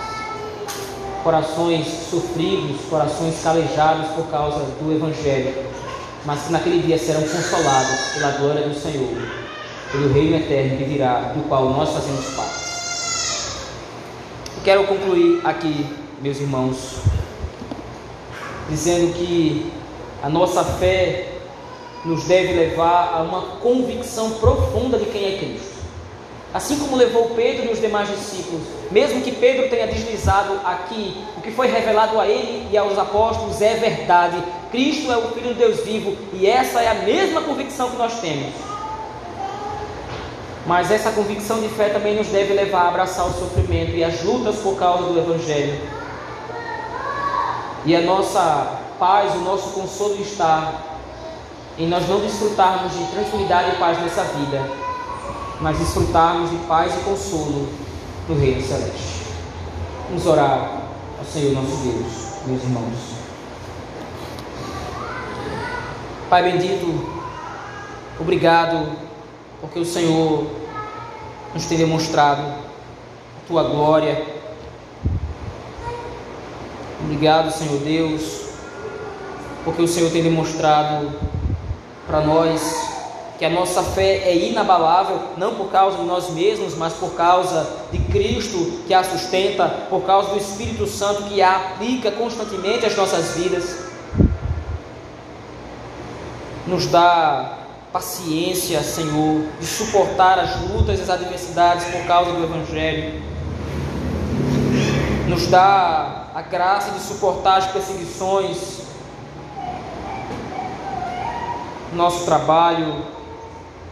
Corações 1.27 1.89
sofridos, 2.09 2.83
corações 2.89 3.43
calejados 3.43 4.07
por 4.13 4.29
causa 4.29 4.61
do 4.61 4.95
Evangelho, 4.95 5.53
mas 6.25 6.43
que 6.43 6.53
naquele 6.53 6.81
dia 6.83 6.97
serão 6.97 7.23
consolados 7.23 7.99
pela 8.15 8.31
glória 8.39 8.69
do 8.69 8.73
Senhor 8.73 9.09
pelo 9.91 10.13
reino 10.13 10.37
eterno 10.37 10.77
que 10.77 10.85
virá, 10.85 11.33
do 11.35 11.49
qual 11.49 11.71
nós 11.71 11.91
fazemos 11.91 12.25
parte. 12.37 12.67
quero 14.63 14.85
concluir 14.85 15.41
aqui, 15.45 15.87
meus 16.21 16.39
irmãos, 16.41 16.99
dizendo 18.69 19.13
que 19.15 19.73
a 20.23 20.29
nossa 20.29 20.63
fé 20.65 21.33
nos 22.05 22.23
deve 22.25 22.53
levar 22.53 23.15
a 23.15 23.23
uma 23.23 23.43
convicção 23.59 24.31
profunda 24.39 24.97
de 24.97 25.07
quem 25.07 25.25
é 25.25 25.39
Cristo. 25.39 25.76
Assim 26.57 26.79
como 26.79 26.97
levou 26.97 27.33
Pedro 27.37 27.67
e 27.67 27.69
os 27.69 27.83
demais 27.83 28.09
discípulos, 28.09 28.63
mesmo 28.91 29.21
que 29.21 29.31
Pedro 29.31 29.69
tenha 29.69 29.87
deslizado 29.87 30.59
aqui, 30.65 31.23
o 31.37 31.43
que 31.43 31.51
foi 31.51 31.67
revelado 31.67 32.19
a 32.19 32.27
ele 32.27 32.67
e 32.73 32.79
aos 32.79 32.99
apóstolos 32.99 33.61
é 33.61 33.75
verdade. 33.75 34.43
Cristo 34.71 35.13
é 35.13 35.19
o 35.19 35.33
Filho 35.33 35.53
de 35.53 35.59
Deus 35.59 35.81
vivo 35.81 36.17
e 36.33 36.47
essa 36.47 36.81
é 36.81 36.89
a 36.89 36.95
mesma 36.95 37.43
convicção 37.43 37.91
que 37.91 37.99
nós 37.99 38.23
temos. 38.23 38.55
Mas 40.67 40.91
essa 40.91 41.11
convicção 41.11 41.61
de 41.61 41.69
fé 41.69 41.91
também 41.91 42.17
nos 42.17 42.29
deve 42.29 42.55
levar 42.55 42.85
a 42.85 42.89
abraçar 42.89 43.27
o 43.27 43.35
sofrimento 43.35 43.91
e 43.91 44.03
as 44.03 44.23
lutas 44.23 44.57
por 44.57 44.79
causa 44.79 45.13
do 45.13 45.19
Evangelho. 45.19 45.79
E 47.85 47.95
a 47.95 48.01
nossa 48.01 48.81
paz, 48.99 49.35
o 49.35 49.41
nosso 49.41 49.73
consolo 49.73 50.23
está 50.23 50.73
em 51.79 51.87
nós 51.87 52.09
não 52.09 52.21
desfrutarmos 52.21 52.95
de 52.95 53.05
tranquilidade 53.13 53.73
e 53.73 53.79
paz 53.79 54.01
nessa 54.01 54.25
vida, 54.25 54.86
mas 55.61 55.79
desfrutarmos 55.79 56.51
de 56.51 56.57
paz 56.67 56.95
e 56.95 57.05
consolo 57.05 57.69
no 58.29 58.39
Reino 58.39 58.63
Celeste. 58.63 59.27
Vamos 60.09 60.27
orar 60.27 60.83
ao 61.19 61.25
Senhor 61.25 61.53
nosso 61.53 61.77
Deus, 61.77 62.47
meus 62.47 62.63
irmãos. 62.63 63.17
Pai 66.29 66.43
bendito, 66.43 67.07
obrigado 68.21 68.93
porque 69.61 69.79
o 69.79 69.85
Senhor 69.85 70.47
nos 71.55 71.67
tem 71.67 71.79
demonstrado 71.79 72.43
a 72.43 73.49
tua 73.49 73.63
glória. 73.63 74.27
Obrigado, 77.05 77.53
Senhor 77.53 77.79
Deus, 77.81 78.49
porque 79.65 79.83
o 79.83 79.89
Senhor 79.89 80.11
tem 80.11 80.23
demonstrado 80.23 81.13
para 82.07 82.21
nós 82.21 82.96
que 83.39 83.45
a 83.45 83.51
nossa 83.51 83.83
fé 83.83 84.23
é 84.25 84.37
inabalável, 84.37 85.21
não 85.37 85.55
por 85.55 85.71
causa 85.71 85.99
de 85.99 86.05
nós 86.05 86.31
mesmos, 86.31 86.75
mas 86.75 86.95
por 86.95 87.15
causa 87.15 87.69
de 87.93 87.99
Cristo 87.99 88.83
que 88.87 88.95
a 88.95 89.05
sustenta, 89.05 89.69
por 89.91 90.03
causa 90.03 90.31
do 90.31 90.39
Espírito 90.39 90.87
Santo 90.87 91.25
que 91.25 91.43
a 91.43 91.57
aplica 91.57 92.11
constantemente 92.11 92.87
às 92.87 92.97
nossas 92.97 93.35
vidas. 93.37 93.85
Nos 96.67 96.87
dá 96.87 97.59
paciência, 97.93 98.83
Senhor, 98.83 99.47
de 99.61 99.67
suportar 99.67 100.39
as 100.39 100.61
lutas 100.63 100.99
e 100.99 101.03
as 101.03 101.11
adversidades 101.11 101.85
por 101.87 102.07
causa 102.07 102.33
do 102.33 102.43
Evangelho. 102.43 103.23
Nos 105.29 105.47
dá 105.47 106.27
a 106.35 106.43
graça 106.43 106.91
de 106.91 107.01
suportar 107.01 107.59
as 107.59 107.67
perseguições 107.67 108.83
no 111.93 111.99
nosso 111.99 112.25
trabalho, 112.25 113.03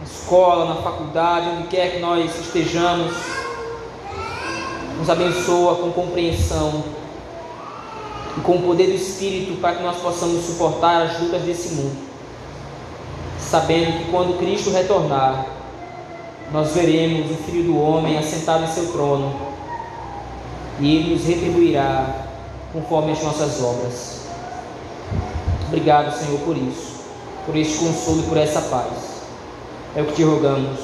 escola, 0.05 0.73
na 0.73 0.81
faculdade, 0.81 1.49
onde 1.49 1.67
quer 1.67 1.93
que 1.93 1.99
nós 1.99 2.31
estejamos. 2.39 3.13
Nos 4.97 5.09
abençoa 5.09 5.75
com 5.75 5.91
compreensão 5.91 6.83
e 8.37 8.41
com 8.41 8.57
o 8.57 8.61
poder 8.61 8.87
do 8.87 8.95
Espírito 8.95 9.59
para 9.59 9.75
que 9.75 9.83
nós 9.83 9.97
possamos 9.97 10.45
suportar 10.45 11.01
as 11.01 11.19
lutas 11.19 11.41
desse 11.41 11.75
mundo 11.75 12.15
sabendo 13.49 13.99
que 13.99 14.11
quando 14.11 14.37
Cristo 14.39 14.71
retornar, 14.71 15.45
nós 16.51 16.71
veremos 16.71 17.31
o 17.31 17.35
Filho 17.43 17.63
do 17.63 17.79
Homem 17.79 18.17
assentado 18.17 18.63
em 18.63 18.67
seu 18.67 18.91
trono 18.91 19.33
e 20.79 20.95
ele 20.95 21.13
nos 21.13 21.25
retribuirá 21.25 22.27
conforme 22.73 23.11
as 23.11 23.23
nossas 23.23 23.61
obras. 23.63 24.25
Obrigado, 25.67 26.17
Senhor, 26.17 26.39
por 26.41 26.57
isso, 26.57 26.95
por 27.45 27.55
este 27.55 27.77
consolo 27.77 28.19
e 28.19 28.23
por 28.23 28.37
essa 28.37 28.61
paz. 28.61 29.14
É 29.95 30.01
o 30.01 30.05
que 30.07 30.13
te 30.13 30.23
rogamos, 30.23 30.79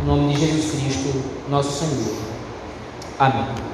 em 0.00 0.06
nome 0.06 0.32
de 0.32 0.46
Jesus 0.46 0.70
Cristo, 0.70 1.20
nosso 1.48 1.72
Senhor. 1.72 2.16
Amém. 3.18 3.71